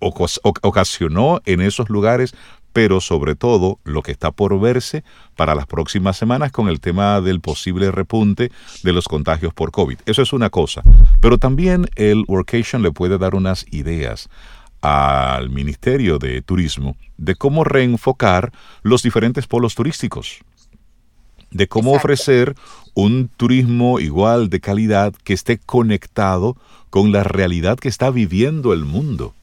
[0.00, 2.34] ocasionó en esos lugares,
[2.78, 5.02] pero sobre todo lo que está por verse
[5.34, 8.52] para las próximas semanas con el tema del posible repunte
[8.84, 9.98] de los contagios por COVID.
[10.06, 10.84] Eso es una cosa,
[11.20, 14.28] pero también el workation le puede dar unas ideas
[14.80, 18.52] al Ministerio de Turismo de cómo reenfocar
[18.82, 20.38] los diferentes polos turísticos,
[21.50, 22.54] de cómo ofrecer
[22.94, 26.56] un turismo igual de calidad que esté conectado
[26.90, 29.34] con la realidad que está viviendo el mundo.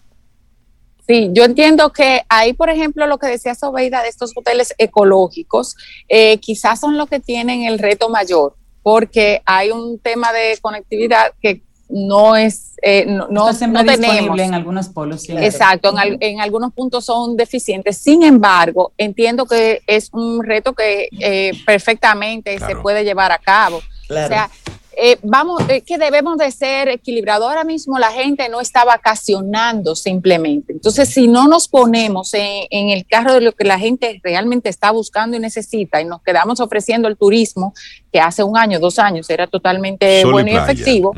[1.07, 5.75] Sí, yo entiendo que ahí, por ejemplo, lo que decía Sobeida de estos hoteles ecológicos,
[6.09, 11.33] eh, quizás son los que tienen el reto mayor, porque hay un tema de conectividad
[11.41, 14.39] que no es, eh, no, no, tenemos.
[14.39, 15.29] en algunos polos.
[15.29, 17.97] Exacto, en, algunos puntos son deficientes.
[17.99, 23.81] Sin embargo, entiendo que es un reto que eh, perfectamente se puede llevar a cabo.
[24.09, 24.49] O sea,
[24.97, 27.47] eh, vamos, que debemos de ser equilibrados.
[27.47, 30.73] Ahora mismo la gente no está vacacionando simplemente.
[30.73, 34.69] Entonces, si no nos ponemos en, en, el carro de lo que la gente realmente
[34.69, 37.73] está buscando y necesita y nos quedamos ofreciendo el turismo
[38.11, 41.13] que hace un año, dos años era totalmente bueno y, efectivo.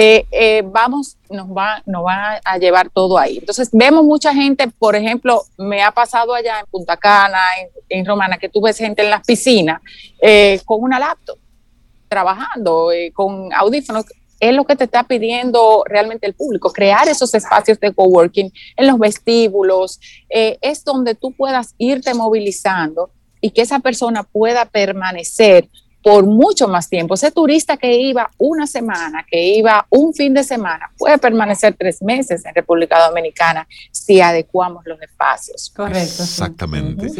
[0.00, 3.38] Eh, eh, vamos, nos va, nos va a llevar todo ahí.
[3.38, 7.40] Entonces, vemos mucha gente, por ejemplo, me ha pasado allá en Punta Cana,
[7.88, 9.80] en, Romana, que tú ves gente en las piscinas
[10.20, 11.36] eh, con una laptop,
[12.08, 14.04] trabajando, con audífonos.
[14.40, 18.86] Es lo que te está pidiendo realmente el público, crear esos espacios de coworking en
[18.86, 19.98] los vestíbulos,
[20.28, 25.68] es donde tú puedas irte movilizando y que esa persona pueda permanecer
[26.08, 27.14] por mucho más tiempo.
[27.14, 32.00] Ese turista que iba una semana, que iba un fin de semana, puede permanecer tres
[32.00, 35.70] meses en República Dominicana si adecuamos los espacios.
[35.76, 36.22] Correcto.
[36.22, 37.10] Exactamente.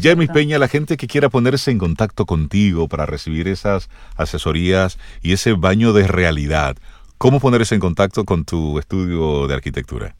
[0.00, 5.34] Jeremy Peña, la gente que quiera ponerse en contacto contigo para recibir esas asesorías y
[5.34, 6.76] ese baño de realidad,
[7.18, 10.16] ¿cómo ponerse en contacto con tu estudio de arquitectura?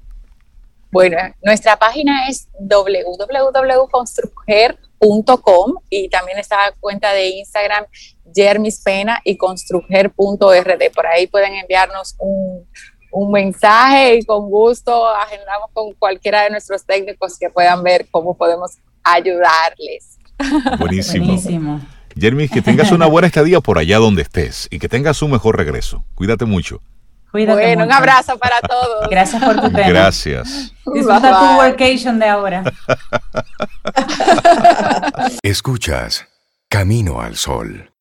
[0.90, 7.86] Bueno, nuestra página es www.construger.com Com, y también está la cuenta de Instagram
[8.34, 10.92] Jermis Pena y construger.rd.
[10.94, 12.66] Por ahí pueden enviarnos un,
[13.10, 18.36] un mensaje y con gusto agendamos con cualquiera de nuestros técnicos que puedan ver cómo
[18.36, 18.72] podemos
[19.02, 20.18] ayudarles.
[20.78, 21.26] Buenísimo.
[21.26, 21.80] Buenísimo.
[22.18, 25.56] Jermis, que tengas una buena estadía por allá donde estés y que tengas un mejor
[25.56, 26.04] regreso.
[26.14, 26.82] Cuídate mucho.
[27.30, 29.08] Cuídate bueno, un abrazo para todos.
[29.08, 29.88] Gracias por tu tema.
[29.88, 30.72] Gracias.
[30.92, 32.64] Disfruta tu workation de ahora.
[35.42, 36.26] Escuchas
[36.68, 37.92] Camino al Sol.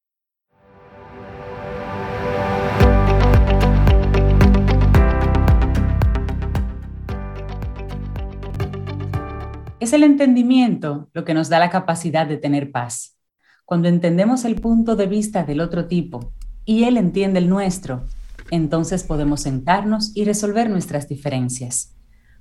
[9.80, 13.16] Es el entendimiento lo que nos da la capacidad de tener paz.
[13.64, 16.34] Cuando entendemos el punto de vista del otro tipo
[16.66, 18.08] y él entiende el nuestro,
[18.52, 21.96] entonces podemos sentarnos y resolver nuestras diferencias.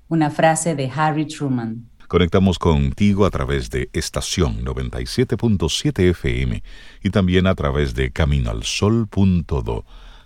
[0.09, 1.89] Una frase de Harry Truman.
[2.09, 6.63] Conectamos contigo a través de estación 97.7 FM
[7.03, 9.85] y también a través de caminoalsol.do.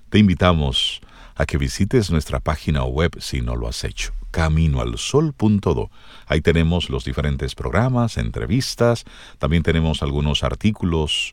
[0.08, 1.00] Te invitamos
[1.34, 5.90] a que visites nuestra página web si no lo has hecho, caminoalsol.do.
[6.26, 9.04] Ahí tenemos los diferentes programas, entrevistas,
[9.38, 11.32] también tenemos algunos artículos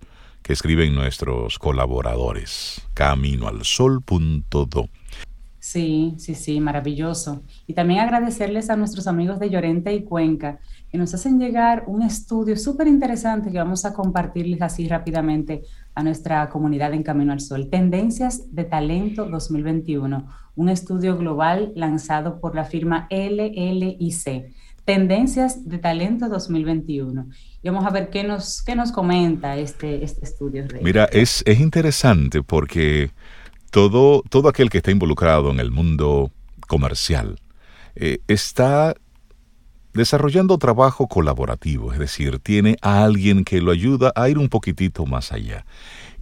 [0.53, 2.81] escriben nuestros colaboradores.
[2.93, 4.89] Caminoalsol.do.
[5.59, 7.43] Sí, sí, sí, maravilloso.
[7.67, 12.01] Y también agradecerles a nuestros amigos de Llorente y Cuenca que nos hacen llegar un
[12.01, 15.61] estudio súper interesante que vamos a compartirles así rápidamente
[15.93, 17.69] a nuestra comunidad en Camino al Sol.
[17.69, 24.55] Tendencias de Talento 2021, un estudio global lanzado por la firma LLIC.
[24.89, 27.27] Tendencias de Talento 2021.
[27.61, 30.65] Y vamos a ver qué nos, qué nos comenta este, este estudio.
[30.81, 33.11] Mira, es, es interesante porque
[33.69, 36.31] todo, todo aquel que está involucrado en el mundo
[36.67, 37.39] comercial
[37.97, 38.95] eh, está
[39.93, 45.05] desarrollando trabajo colaborativo, es decir, tiene a alguien que lo ayuda a ir un poquitito
[45.05, 45.67] más allá.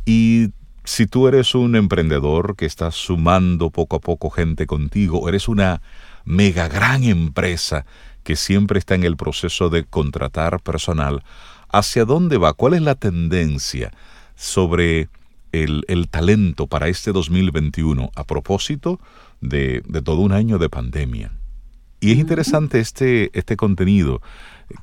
[0.03, 0.49] Y
[0.83, 5.81] si tú eres un emprendedor que está sumando poco a poco gente contigo, eres una
[6.25, 7.85] mega gran empresa
[8.27, 11.23] que siempre está en el proceso de contratar personal,
[11.69, 12.51] ¿hacia dónde va?
[12.51, 13.93] ¿Cuál es la tendencia
[14.35, 15.07] sobre
[15.53, 18.99] el, talento para este 2021 a propósito
[19.39, 21.31] de, todo un año de pandemia?
[22.01, 24.21] Y es interesante este, este contenido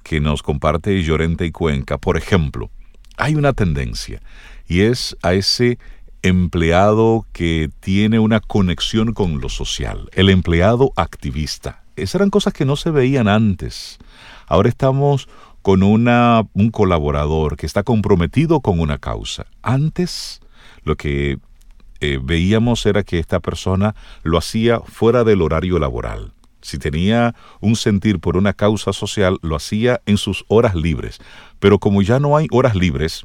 [0.05, 1.99] que nos comparte Llorente y Cuenca.
[1.99, 2.71] Por ejemplo,
[3.19, 4.23] hay una tendencia
[4.67, 5.79] y es a ese
[6.23, 12.65] empleado que tiene una conexión con lo social, el empleado activista esas eran cosas que
[12.65, 13.99] no se veían antes.
[14.47, 15.29] Ahora estamos
[15.63, 19.47] con una, un colaborador que está comprometido con una causa.
[19.63, 20.41] Antes
[20.83, 21.39] lo que
[22.01, 26.33] eh, veíamos era que esta persona lo hacía fuera del horario laboral.
[26.61, 31.19] Si tenía un sentir por una causa social, lo hacía en sus horas libres.
[31.61, 33.25] Pero como ya no hay horas libres,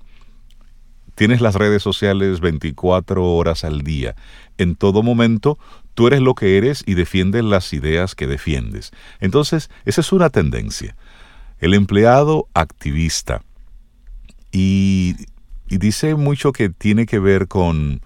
[1.20, 4.15] tienes las redes sociales 24 horas al día.
[4.57, 5.59] En todo momento,
[5.93, 8.91] tú eres lo que eres y defiendes las ideas que defiendes.
[9.20, 10.95] Entonces, esa es una tendencia.
[11.59, 13.41] El empleado activista.
[14.53, 15.28] Y,
[15.67, 17.99] y dice mucho que tiene que ver con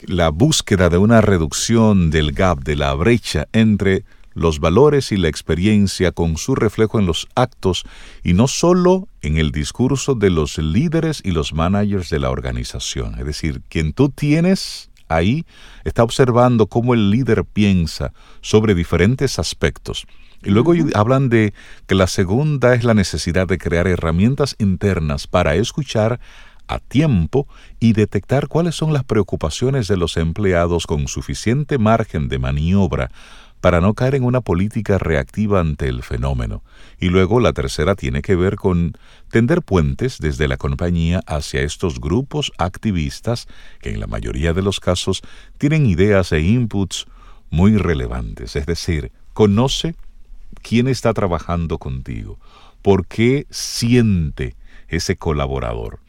[0.00, 4.04] la búsqueda de una reducción del gap, de la brecha entre
[4.34, 7.84] los valores y la experiencia con su reflejo en los actos
[8.22, 13.18] y no solo en el discurso de los líderes y los managers de la organización.
[13.18, 15.44] Es decir, quien tú tienes ahí
[15.84, 20.06] está observando cómo el líder piensa sobre diferentes aspectos.
[20.44, 21.54] Y luego hablan de
[21.86, 26.18] que la segunda es la necesidad de crear herramientas internas para escuchar
[26.66, 27.46] a tiempo
[27.78, 33.10] y detectar cuáles son las preocupaciones de los empleados con suficiente margen de maniobra
[33.62, 36.64] para no caer en una política reactiva ante el fenómeno.
[36.98, 38.98] Y luego la tercera tiene que ver con
[39.30, 43.46] tender puentes desde la compañía hacia estos grupos activistas
[43.80, 45.22] que en la mayoría de los casos
[45.58, 47.06] tienen ideas e inputs
[47.50, 48.56] muy relevantes.
[48.56, 49.94] Es decir, conoce
[50.60, 52.40] quién está trabajando contigo,
[52.82, 54.56] por qué siente
[54.88, 56.00] ese colaborador.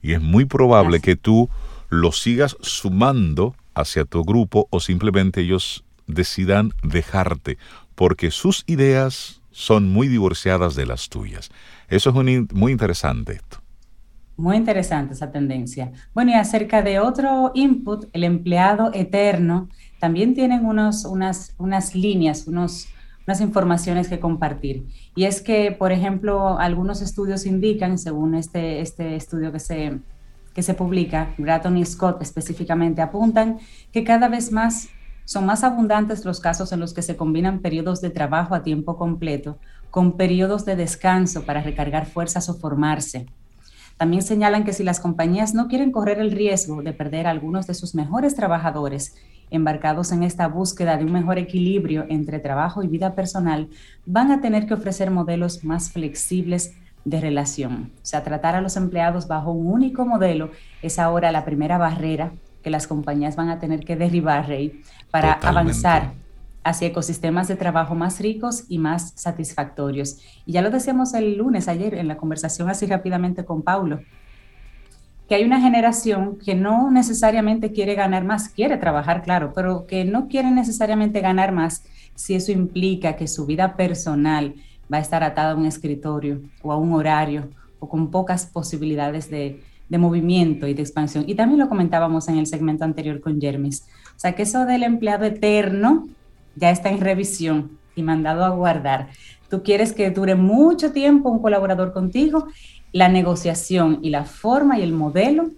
[0.00, 1.50] Y es muy probable que tú
[1.90, 7.58] lo sigas sumando hacia tu grupo o simplemente ellos decidan dejarte,
[7.94, 11.50] porque sus ideas son muy divorciadas de las tuyas.
[11.88, 13.58] Eso es muy interesante esto.
[14.36, 15.92] Muy interesante esa tendencia.
[16.12, 19.68] Bueno, y acerca de otro input, el empleado eterno,
[20.00, 22.88] también tienen unos, unas, unas líneas, unos,
[23.28, 24.88] unas informaciones que compartir.
[25.14, 30.00] Y es que, por ejemplo, algunos estudios indican, según este, este estudio que se,
[30.52, 33.58] que se publica, Gratton y Scott específicamente apuntan,
[33.92, 34.88] que cada vez más
[35.24, 38.96] son más abundantes los casos en los que se combinan periodos de trabajo a tiempo
[38.96, 39.58] completo
[39.90, 43.26] con periodos de descanso para recargar fuerzas o formarse.
[43.96, 47.74] También señalan que si las compañías no quieren correr el riesgo de perder algunos de
[47.74, 49.14] sus mejores trabajadores
[49.50, 53.68] embarcados en esta búsqueda de un mejor equilibrio entre trabajo y vida personal,
[54.04, 57.92] van a tener que ofrecer modelos más flexibles de relación.
[57.96, 60.50] O sea, tratar a los empleados bajo un único modelo
[60.82, 62.32] es ahora la primera barrera
[62.64, 66.14] que las compañías van a tener que derribar, Rey, para avanzar
[66.64, 70.16] hacia ecosistemas de trabajo más ricos y más satisfactorios.
[70.46, 74.00] Y ya lo decíamos el lunes, ayer, en la conversación así rápidamente con Paulo,
[75.28, 80.06] que hay una generación que no necesariamente quiere ganar más, quiere trabajar, claro, pero que
[80.06, 81.84] no quiere necesariamente ganar más
[82.14, 84.54] si eso implica que su vida personal
[84.92, 89.28] va a estar atada a un escritorio o a un horario o con pocas posibilidades
[89.28, 91.24] de, de movimiento y de expansión.
[91.26, 93.86] Y también lo comentábamos en el segmento anterior con Jermis.
[94.16, 96.06] O sea, que eso del empleado eterno
[96.56, 99.08] ya está en revisión y mandado a guardar.
[99.48, 102.48] Tú quieres que dure mucho tiempo un colaborador contigo,
[102.92, 105.50] la negociación y la forma y el modelo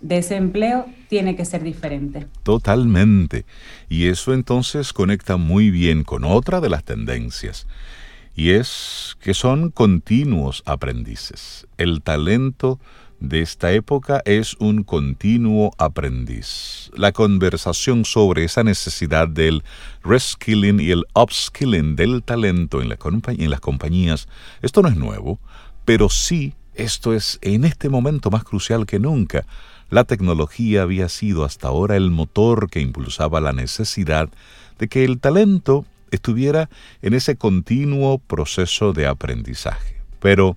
[0.00, 2.26] de ese empleo tiene que ser diferente.
[2.42, 3.44] Totalmente.
[3.88, 7.66] Y eso entonces conecta muy bien con otra de las tendencias.
[8.34, 11.66] Y es que son continuos aprendices.
[11.76, 12.78] El talento
[13.20, 16.90] de esta época es un continuo aprendiz.
[16.94, 19.62] La conversación sobre esa necesidad del
[20.02, 24.28] reskilling y el upskilling del talento en, en las compañías,
[24.62, 25.38] esto no es nuevo,
[25.84, 29.44] pero sí esto es en este momento más crucial que nunca.
[29.90, 34.30] La tecnología había sido hasta ahora el motor que impulsaba la necesidad
[34.78, 36.70] de que el talento estuviera
[37.02, 39.96] en ese continuo proceso de aprendizaje.
[40.20, 40.56] Pero,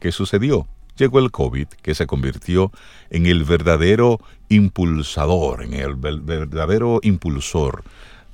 [0.00, 0.66] ¿qué sucedió?
[0.96, 2.72] Llegó el COVID, que se convirtió
[3.10, 7.84] en el verdadero impulsador, en el verdadero impulsor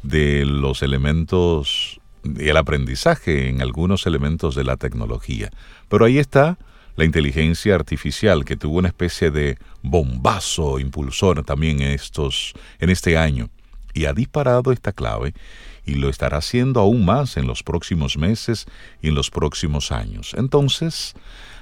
[0.03, 5.51] de los elementos del aprendizaje en algunos elementos de la tecnología.
[5.89, 6.59] Pero ahí está
[6.97, 13.51] la inteligencia artificial que tuvo una especie de bombazo impulsor también estos en este año
[13.95, 15.33] y ha disparado esta clave
[15.87, 18.67] y lo estará haciendo aún más en los próximos meses
[19.01, 20.35] y en los próximos años.
[20.37, 21.15] Entonces,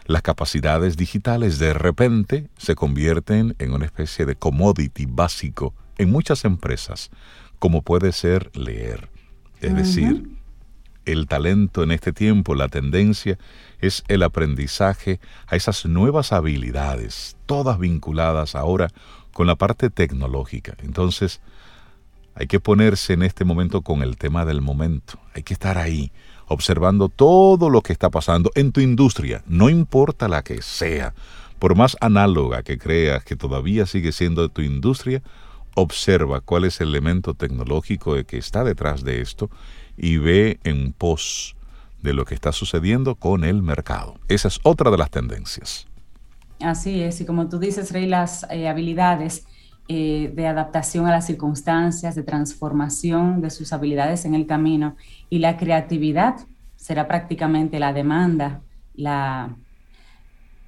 [0.06, 6.44] las capacidades digitales de repente se convierten en una especie de commodity básico en muchas
[6.44, 7.10] empresas,
[7.58, 9.08] como puede ser leer.
[9.60, 10.28] Es decir,
[11.06, 13.38] el talento en este tiempo, la tendencia,
[13.80, 18.88] es el aprendizaje a esas nuevas habilidades, todas vinculadas ahora
[19.32, 20.76] con la parte tecnológica.
[20.82, 21.40] Entonces,
[22.34, 26.12] hay que ponerse en este momento con el tema del momento, hay que estar ahí,
[26.46, 31.14] observando todo lo que está pasando en tu industria, no importa la que sea,
[31.58, 35.22] por más análoga que creas que todavía sigue siendo tu industria,
[35.74, 39.50] observa cuál es el elemento tecnológico que está detrás de esto
[39.96, 41.56] y ve en pos
[42.02, 44.18] de lo que está sucediendo con el mercado.
[44.28, 45.86] Esa es otra de las tendencias.
[46.60, 49.46] Así es, y como tú dices, Rey, las eh, habilidades
[49.88, 54.96] eh, de adaptación a las circunstancias, de transformación de sus habilidades en el camino.
[55.30, 56.36] Y la creatividad
[56.76, 58.62] será prácticamente la demanda,
[58.94, 59.56] la,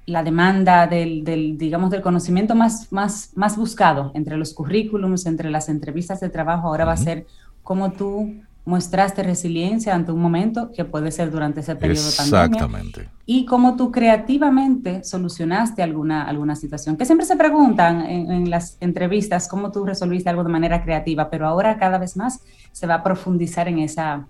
[0.05, 1.23] la demanda del,
[1.57, 6.67] digamos, del conocimiento más, más, más buscado entre los currículums, entre las entrevistas de trabajo,
[6.67, 7.27] ahora va a ser
[7.61, 13.09] cómo tú muestraste resiliencia ante un momento que puede ser durante ese periodo Exactamente.
[13.25, 16.95] y cómo tú creativamente solucionaste alguna, alguna situación.
[16.95, 21.31] Que siempre se preguntan en, en, las entrevistas cómo tú resolviste algo de manera creativa,
[21.31, 22.41] pero ahora cada vez más
[22.71, 24.27] se va a profundizar en esa,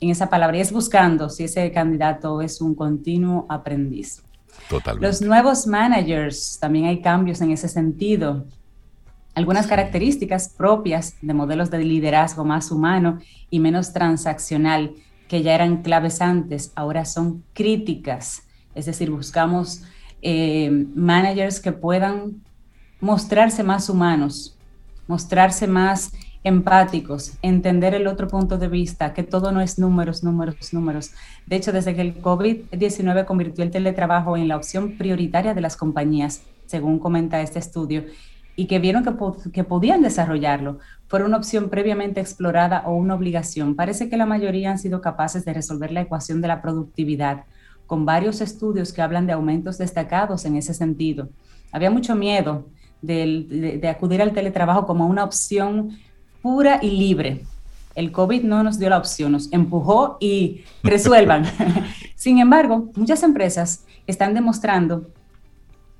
[0.00, 4.22] en esa palabra y es buscando si ese candidato es un continuo aprendiz.
[4.68, 5.06] Totalmente.
[5.06, 8.46] Los nuevos managers, también hay cambios en ese sentido.
[9.36, 13.18] Algunas características propias de modelos de liderazgo más humano
[13.50, 14.94] y menos transaccional,
[15.28, 18.44] que ya eran claves antes, ahora son críticas.
[18.74, 19.82] Es decir, buscamos
[20.22, 22.42] eh, managers que puedan
[22.98, 24.56] mostrarse más humanos,
[25.06, 26.12] mostrarse más
[26.42, 31.10] empáticos, entender el otro punto de vista, que todo no es números, números, números.
[31.44, 35.76] De hecho, desde que el COVID-19 convirtió el teletrabajo en la opción prioritaria de las
[35.76, 38.04] compañías, según comenta este estudio,
[38.56, 40.78] y que vieron que, que podían desarrollarlo,
[41.08, 43.76] fue una opción previamente explorada o una obligación.
[43.76, 47.44] Parece que la mayoría han sido capaces de resolver la ecuación de la productividad,
[47.86, 51.28] con varios estudios que hablan de aumentos destacados en ese sentido.
[51.70, 52.66] Había mucho miedo
[53.02, 55.90] de, de acudir al teletrabajo como una opción
[56.42, 57.44] pura y libre.
[57.94, 61.44] El COVID no nos dio la opción, nos empujó y resuelvan.
[62.14, 65.06] Sin embargo, muchas empresas están demostrando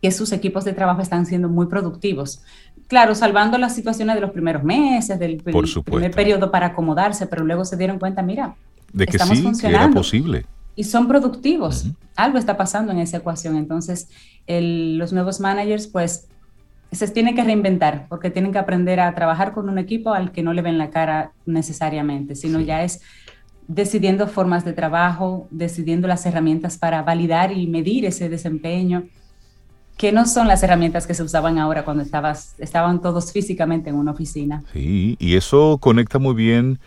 [0.02, 2.42] que sus equipos de trabajo están siendo muy productivos.
[2.88, 7.64] Claro, salvando las situaciones de los primeros meses, del primer periodo para acomodarse, pero luego
[7.64, 8.54] se dieron cuenta, mira,
[8.92, 9.78] de que estamos sí, funcionando.
[9.78, 10.46] Que era posible.
[10.76, 11.86] Y son productivos.
[12.14, 13.56] Algo está pasando en esa ecuación.
[13.56, 14.08] Entonces,
[14.46, 16.28] el, los nuevos managers, pues,
[16.92, 20.42] se tienen que reinventar porque tienen que aprender a trabajar con un equipo al que
[20.42, 23.00] no le ven la cara necesariamente, sino ya es
[23.68, 29.08] decidiendo formas de trabajo, decidiendo las herramientas para validar y medir ese desempeño,
[29.96, 33.96] que no son las herramientas que se usaban ahora cuando estabas, estaban todos físicamente en
[33.96, 34.62] una oficina.
[34.72, 36.78] Sí, y eso conecta muy bien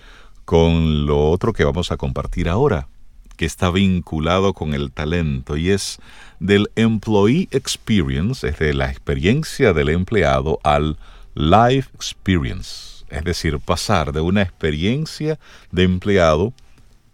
[0.46, 2.88] con lo otro que vamos a compartir ahora,
[3.36, 6.00] que está vinculado con el talento y es
[6.40, 10.98] del employee experience, es de la experiencia del empleado al
[11.36, 15.40] life experience, es decir, pasar de una experiencia
[15.72, 16.54] de empleado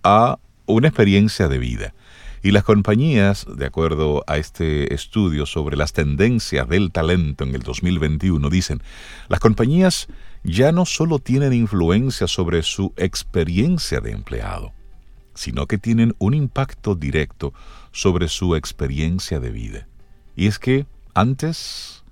[0.04, 1.94] a una experiencia de vida.
[2.46, 7.64] Y las compañías, de acuerdo a este estudio sobre las tendencias del talento en el
[7.64, 8.84] 2021, dicen,
[9.30, 10.08] las compañías
[10.44, 14.74] ya no solo tienen influencia sobre su experiencia de empleado,
[15.34, 17.52] sino que tienen un impacto directo
[17.92, 19.88] sobre su experiencia de vida.
[20.36, 20.86] Y es que
[21.16, 22.04] antes,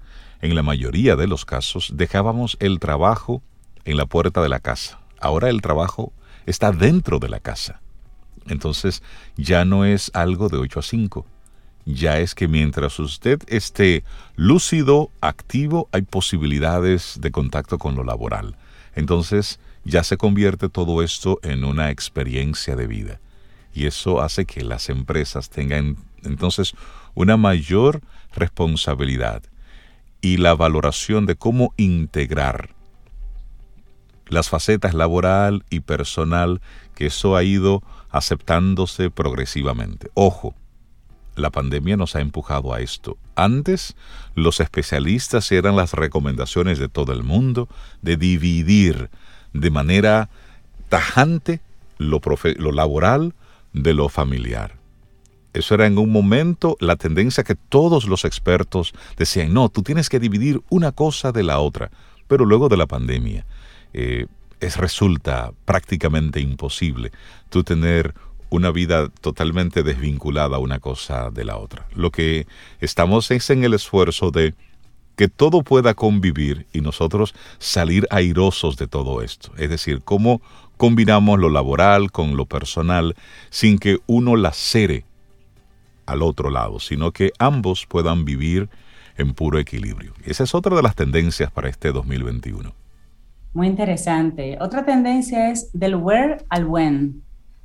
[0.41, 3.43] en la mayoría de los casos, dejábamos el trabajo
[3.85, 4.99] en la puerta de la casa.
[5.21, 6.11] Ahora el trabajo
[6.47, 7.82] está dentro de la casa.
[8.47, 9.03] Entonces
[9.37, 11.25] ya no es algo de 8 a 5.
[11.85, 14.03] Ya es que mientras usted esté
[14.35, 18.55] lúcido, activo, hay posibilidades de contacto con lo laboral.
[18.95, 23.19] Entonces, ya se convierte todo esto en una experiencia de vida.
[23.73, 26.73] Y eso hace que las empresas tengan entonces
[27.15, 28.01] una mayor
[28.33, 29.43] responsabilidad
[30.21, 32.69] y la valoración de cómo integrar
[34.27, 36.61] las facetas laboral y personal,
[36.95, 37.83] que eso ha ido
[38.13, 40.09] aceptándose progresivamente.
[40.13, 40.55] Ojo,
[41.35, 43.17] la pandemia nos ha empujado a esto.
[43.35, 43.95] Antes,
[44.35, 47.67] los especialistas eran las recomendaciones de todo el mundo
[48.03, 49.09] de dividir
[49.51, 50.29] de manera
[50.89, 51.59] tajante
[51.97, 52.21] lo,
[52.71, 53.33] laboral
[53.73, 54.75] de lo familiar.
[55.53, 60.09] Eso era en un momento la tendencia que todos los expertos decían, no, tú tienes
[60.09, 61.89] que dividir una cosa de la otra.
[62.27, 63.45] Pero luego de la pandemia,
[63.93, 64.27] eh,
[64.65, 67.11] es, resulta prácticamente imposible
[67.49, 68.13] tú tener
[68.49, 71.87] una vida totalmente desvinculada una cosa de la otra.
[71.95, 72.45] Lo que
[72.79, 74.53] estamos es en el esfuerzo de
[75.15, 79.51] que todo pueda convivir y nosotros salir airosos de todo esto.
[79.57, 80.41] Es decir, cómo
[80.77, 83.15] combinamos lo laboral con lo personal
[83.49, 85.05] sin que uno lacere
[86.05, 88.69] al otro lado, sino que ambos puedan vivir
[89.17, 90.13] en puro equilibrio.
[90.25, 92.82] Esa es otra de las tendencias para este 2021.
[93.53, 94.57] Muy interesante.
[94.59, 97.21] Otra tendencia es del where al when,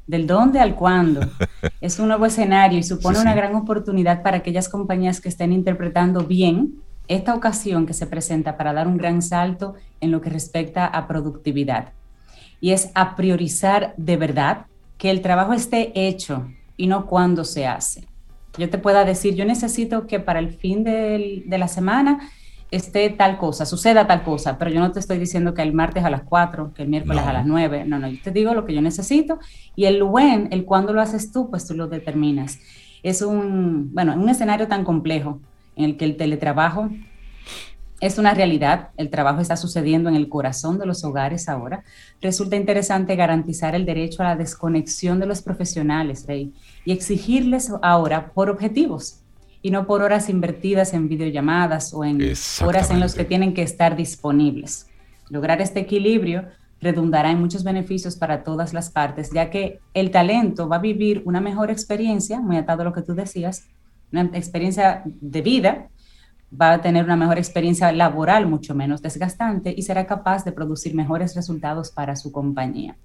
[0.06, 1.20] del dónde al cuándo.
[1.80, 6.20] es un nuevo escenario y supone una gran oportunidad para aquellas compañías que estén interpretando
[6.20, 10.86] bien esta ocasión que se presenta para dar un gran salto en lo que respecta
[10.86, 11.92] a productividad.
[12.60, 14.66] Y es a priorizar de verdad
[14.98, 18.06] que el trabajo esté hecho y no cuando se hace.
[18.58, 22.28] Yo te pueda decir, yo necesito que para el fin de, la semana
[22.70, 26.04] esté tal cosa, suceda tal cosa, pero yo no te estoy diciendo que el martes
[26.04, 28.64] a las 4, que el miércoles a las 9, no, no, yo te digo lo
[28.64, 29.38] que yo necesito
[29.74, 32.58] y el when, el cuándo lo haces tú, pues tú lo determinas.
[33.02, 35.40] Es un, bueno, un escenario tan complejo
[35.76, 36.90] en el que el teletrabajo
[38.00, 41.82] es una realidad, el trabajo está sucediendo en el corazón de los hogares ahora.
[42.20, 46.52] Resulta interesante garantizar el derecho a la desconexión de los profesionales, Rey,
[46.84, 49.24] y exigirles ahora por objetivos
[49.62, 52.20] y no por horas invertidas en videollamadas o en
[52.64, 54.86] horas en las que tienen que estar disponibles.
[55.30, 56.44] Lograr este equilibrio
[56.80, 61.22] redundará en muchos beneficios para todas las partes, ya que el talento va a vivir
[61.24, 63.66] una mejor experiencia, muy atado a lo que tú decías,
[64.12, 65.88] una experiencia de vida,
[66.50, 70.94] va a tener una mejor experiencia laboral mucho menos desgastante y será capaz de producir
[70.94, 72.96] mejores resultados para su compañía.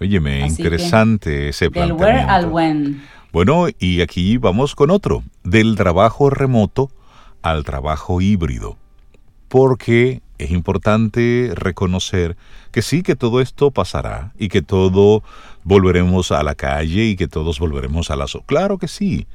[0.00, 2.04] Óyeme, interesante ese planteamiento.
[2.04, 3.02] Del where al when.
[3.32, 6.90] Bueno, y aquí vamos con otro, del trabajo remoto
[7.42, 8.76] al trabajo híbrido.
[9.48, 12.36] Porque es importante reconocer
[12.70, 15.22] que sí, que todo esto pasará y que todo
[15.64, 18.26] volveremos a la calle y que todos volveremos a la...
[18.46, 19.26] claro que sí,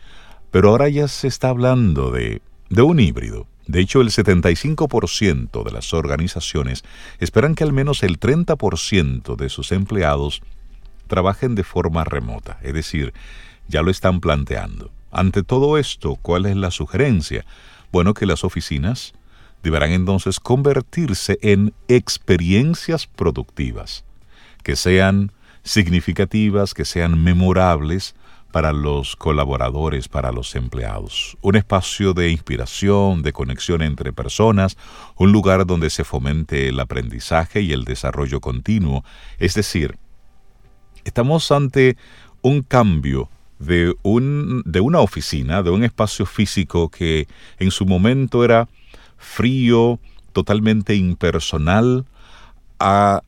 [0.52, 3.48] pero ahora ya se está hablando de de un híbrido.
[3.68, 6.84] De hecho, el 75% de las organizaciones
[7.20, 10.42] esperan que al menos el 30% de sus empleados
[11.08, 13.14] trabajen de forma remota, es decir,
[13.68, 14.92] ya lo están planteando.
[15.12, 17.46] Ante todo esto, ¿cuál es la sugerencia?
[17.92, 19.14] Bueno, que las oficinas
[19.64, 24.04] deberán entonces convertirse en experiencias productivas,
[24.64, 25.32] que sean
[25.64, 28.16] significativas, que sean memorables,
[28.56, 31.38] para los colaboradores, para los empleados.
[31.42, 34.78] Un espacio de inspiración, de conexión entre personas,
[35.18, 39.04] un lugar donde se fomente el aprendizaje y el desarrollo continuo.
[39.40, 39.98] Es decir,
[41.04, 41.98] estamos ante
[42.42, 43.30] un cambio
[43.60, 47.28] de, un, de una oficina, de un espacio físico que
[47.60, 48.68] en su momento era
[49.18, 50.00] frío,
[50.34, 52.06] totalmente impersonal,
[52.80, 53.22] a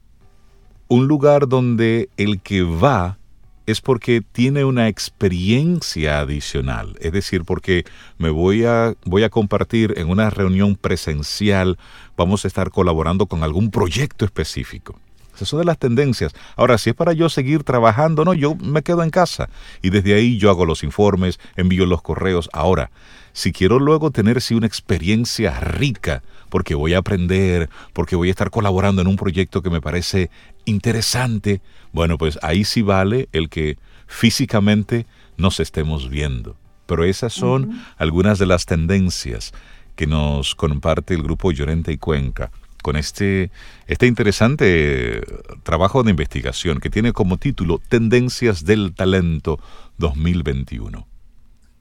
[0.88, 3.18] un lugar donde el que va
[3.66, 7.84] es porque tiene una experiencia adicional, es decir, porque
[8.18, 11.78] me voy a, voy a compartir en una reunión presencial,
[12.16, 14.98] vamos a estar colaborando con algún proyecto específico.
[15.38, 16.34] Esas son de las tendencias.
[16.56, 19.50] Ahora, si es para yo seguir trabajando, no, yo me quedo en casa
[19.84, 22.50] y desde ahí yo hago los informes, envío los correos.
[22.54, 22.90] Ahora,
[23.34, 28.32] si quiero luego tener sí, una experiencia rica, porque voy a aprender, porque voy a
[28.32, 30.32] estar colaborando en un proyecto que me parece
[30.66, 31.62] interesante,
[31.94, 33.78] bueno, pues ahí sí vale el que
[34.08, 35.06] físicamente
[35.38, 36.56] nos estemos viendo.
[36.88, 39.54] Pero esas son algunas de las tendencias
[39.96, 42.50] que nos comparte el grupo Llorente y Cuenca
[42.88, 43.52] con este,
[43.88, 45.22] este interesante
[45.64, 49.60] trabajo de investigación que tiene como título Tendencias del Talento
[49.98, 51.06] 2021.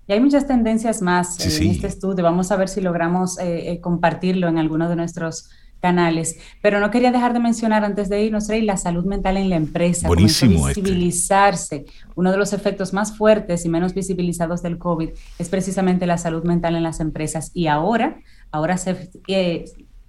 [0.09, 2.25] Y hay muchas tendencias más en este estudio.
[2.25, 6.41] Vamos a ver si logramos eh, eh, compartirlo en alguno de nuestros canales.
[6.61, 9.55] Pero no quería dejar de mencionar antes de irnos, Rey, la salud mental en la
[9.55, 10.09] empresa.
[10.09, 10.69] Buenísimo.
[10.69, 10.81] Este.
[10.81, 11.85] Visibilizarse.
[12.17, 16.43] Uno de los efectos más fuertes y menos visibilizados del COVID es precisamente la salud
[16.43, 17.53] mental en las empresas.
[17.55, 18.19] Y ahora,
[18.51, 19.67] ahora se, eh,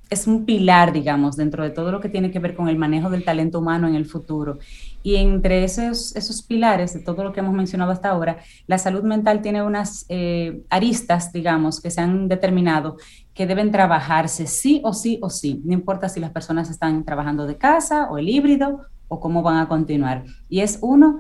[0.09, 3.09] es un pilar, digamos, dentro de todo lo que tiene que ver con el manejo
[3.09, 4.59] del talento humano en el futuro.
[5.03, 9.03] Y entre esos, esos pilares de todo lo que hemos mencionado hasta ahora, la salud
[9.03, 12.97] mental tiene unas eh, aristas, digamos, que se han determinado
[13.33, 17.45] que deben trabajarse sí o sí o sí, no importa si las personas están trabajando
[17.45, 20.23] de casa o el híbrido o cómo van a continuar.
[20.49, 21.19] Y es uno,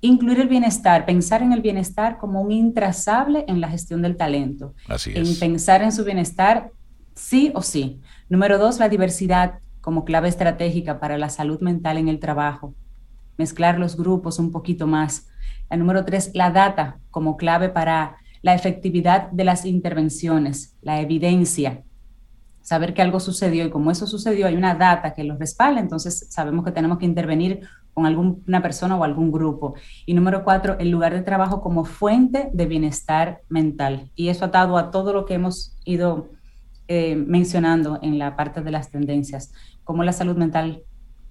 [0.00, 4.74] incluir el bienestar, pensar en el bienestar como un intrazable en la gestión del talento.
[4.88, 5.28] Así es.
[5.28, 6.70] En pensar en su bienestar
[7.16, 8.00] sí o sí.
[8.28, 12.74] Número dos, la diversidad como clave estratégica para la salud mental en el trabajo.
[13.38, 15.28] Mezclar los grupos un poquito más.
[15.70, 21.84] La número tres, la data como clave para la efectividad de las intervenciones, la evidencia.
[22.62, 26.26] Saber que algo sucedió y como eso sucedió hay una data que lo respalda, entonces
[26.30, 27.60] sabemos que tenemos que intervenir
[27.94, 29.74] con alguna persona o algún grupo.
[30.04, 34.10] Y número cuatro, el lugar de trabajo como fuente de bienestar mental.
[34.16, 36.28] Y eso atado a todo lo que hemos ido
[36.88, 39.52] eh, mencionando en la parte de las tendencias,
[39.84, 40.82] como la salud mental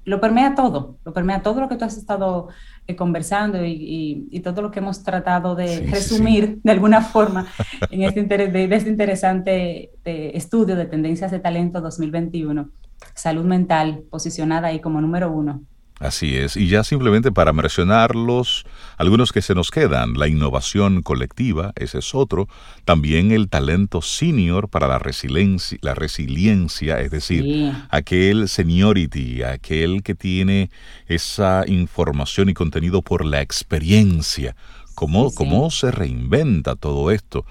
[0.03, 2.49] lo permea todo, lo permea todo lo que tú has estado
[2.85, 7.47] eh, conversando y, todo lo que hemos tratado de resumir de alguna forma
[7.89, 12.69] en este, de, este interesante estudio de tendencias de talento 2021.
[13.15, 15.63] Salud mental posicionada ahí como número uno
[15.99, 18.65] Así es, y ya simplemente para mencionarlos,
[18.97, 22.49] algunos que se nos quedan, la innovación colectiva, ese es otro,
[22.83, 30.15] también el talento senior para la resiliencia, la resiliencia es decir, aquel seniority, aquel que
[30.15, 30.69] tiene
[31.07, 34.57] esa información y contenido por la experiencia,
[34.95, 37.45] cómo, cómo se reinventa todo esto.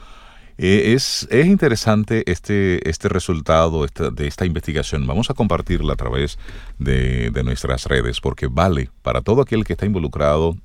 [0.56, 5.06] Eh, es, es, interesante este, este resultado de esta investigación.
[5.06, 6.38] Vamos a compartirla a través
[6.78, 10.56] de, nuestras redes porque vale para todo aquel que está involucrado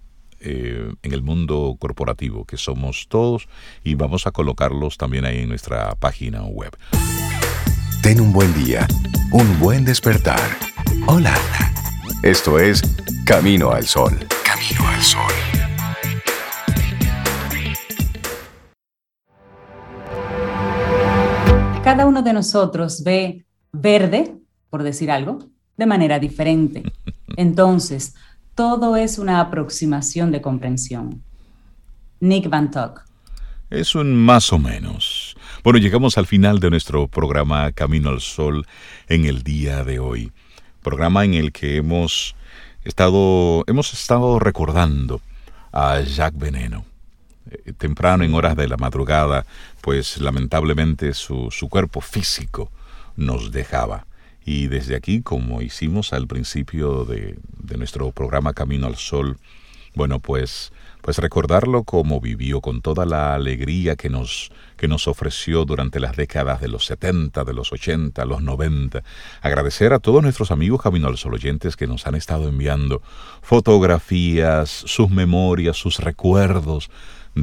[0.41, 3.49] eh, en el mundo corporativo, que somos todos,
[3.84, 6.78] y vamos a colocarlos también ahí en nuestra página web.
[8.02, 8.88] Ten un buen día,
[9.32, 10.40] un buen despertar.
[11.07, 11.36] Hola.
[12.24, 12.82] Esto es
[13.26, 14.18] Camino al Sol.
[14.44, 15.59] Camino al Sol.
[22.20, 24.36] Uno de nosotros ve verde,
[24.70, 25.40] por decir algo,
[25.78, 26.84] de manera diferente.
[27.38, 28.14] Entonces,
[28.56, 31.24] todo es una aproximación de comprensión.
[32.20, 33.06] Nick Van Tuck.
[33.70, 35.38] Es un más o menos.
[35.64, 38.68] Bueno, llegamos al final de nuestro programa Camino al Sol
[39.08, 40.34] en el día de hoy.
[40.84, 42.36] Programa en el que hemos
[42.84, 45.22] estado, hemos estado recordando
[45.72, 46.84] a Jacques Veneno.
[47.52, 49.46] Eh, temprano en horas de la madrugada,
[49.82, 52.72] pues lamentablemente su, su cuerpo físico
[53.16, 54.06] nos dejaba.
[54.46, 59.38] Y desde aquí, como hicimos al principio de, de, nuestro programa Camino al Sol,
[59.96, 65.66] bueno, pues, pues recordarlo como vivió, con toda la alegría que nos, que nos ofreció
[65.66, 69.04] durante las décadas de los 70, de los 80, los 90.
[69.42, 73.02] Agradecer a todos nuestros amigos Camino al Sol oyentes que nos han estado enviando
[73.42, 76.90] fotografías, sus memorias, sus recuerdos,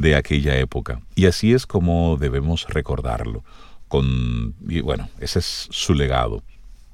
[0.01, 1.01] de aquella época.
[1.15, 3.43] Y así es como debemos recordarlo.
[3.87, 6.43] Con, y bueno, ese es su legado.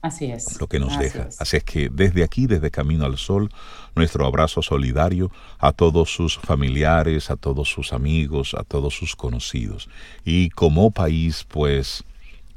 [0.02, 0.60] Así es.
[0.60, 1.30] Lo que nos deja.
[1.40, 3.50] Así es que desde aquí, desde Camino al Sol,
[3.96, 9.90] nuestro abrazo solidario a todos sus familiares, a todos sus amigos, a todos sus conocidos.
[10.26, 12.04] Y como país, pues,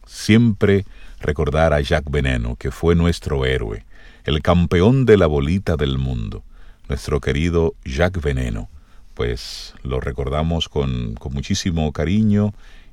[0.07, 0.87] siempre
[1.21, 3.85] recordar a Jacques Veneno, que fue nuestro héroe,
[4.25, 6.43] el campeón de la bolita del mundo,
[6.89, 8.69] nuestro querido Jacques Veneno
[9.17, 12.53] pues lo recordamos con, muchísimo cariño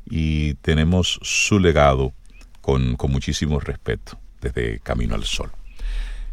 [0.09, 2.13] y tenemos su legado
[2.61, 5.51] con, con muchísimo respeto desde Camino al Sol.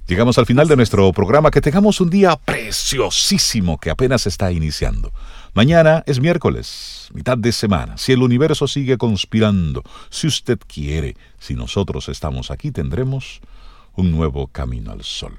[0.06, 1.50] Llegamos al final de nuestro programa.
[1.50, 5.12] Que tengamos un día preciosísimo que apenas está iniciando.
[5.54, 7.96] Mañana es miércoles, mitad de semana.
[7.96, 13.40] Si el universo sigue conspirando, si usted quiere, si nosotros estamos aquí, tendremos
[13.94, 15.38] un nuevo camino al sol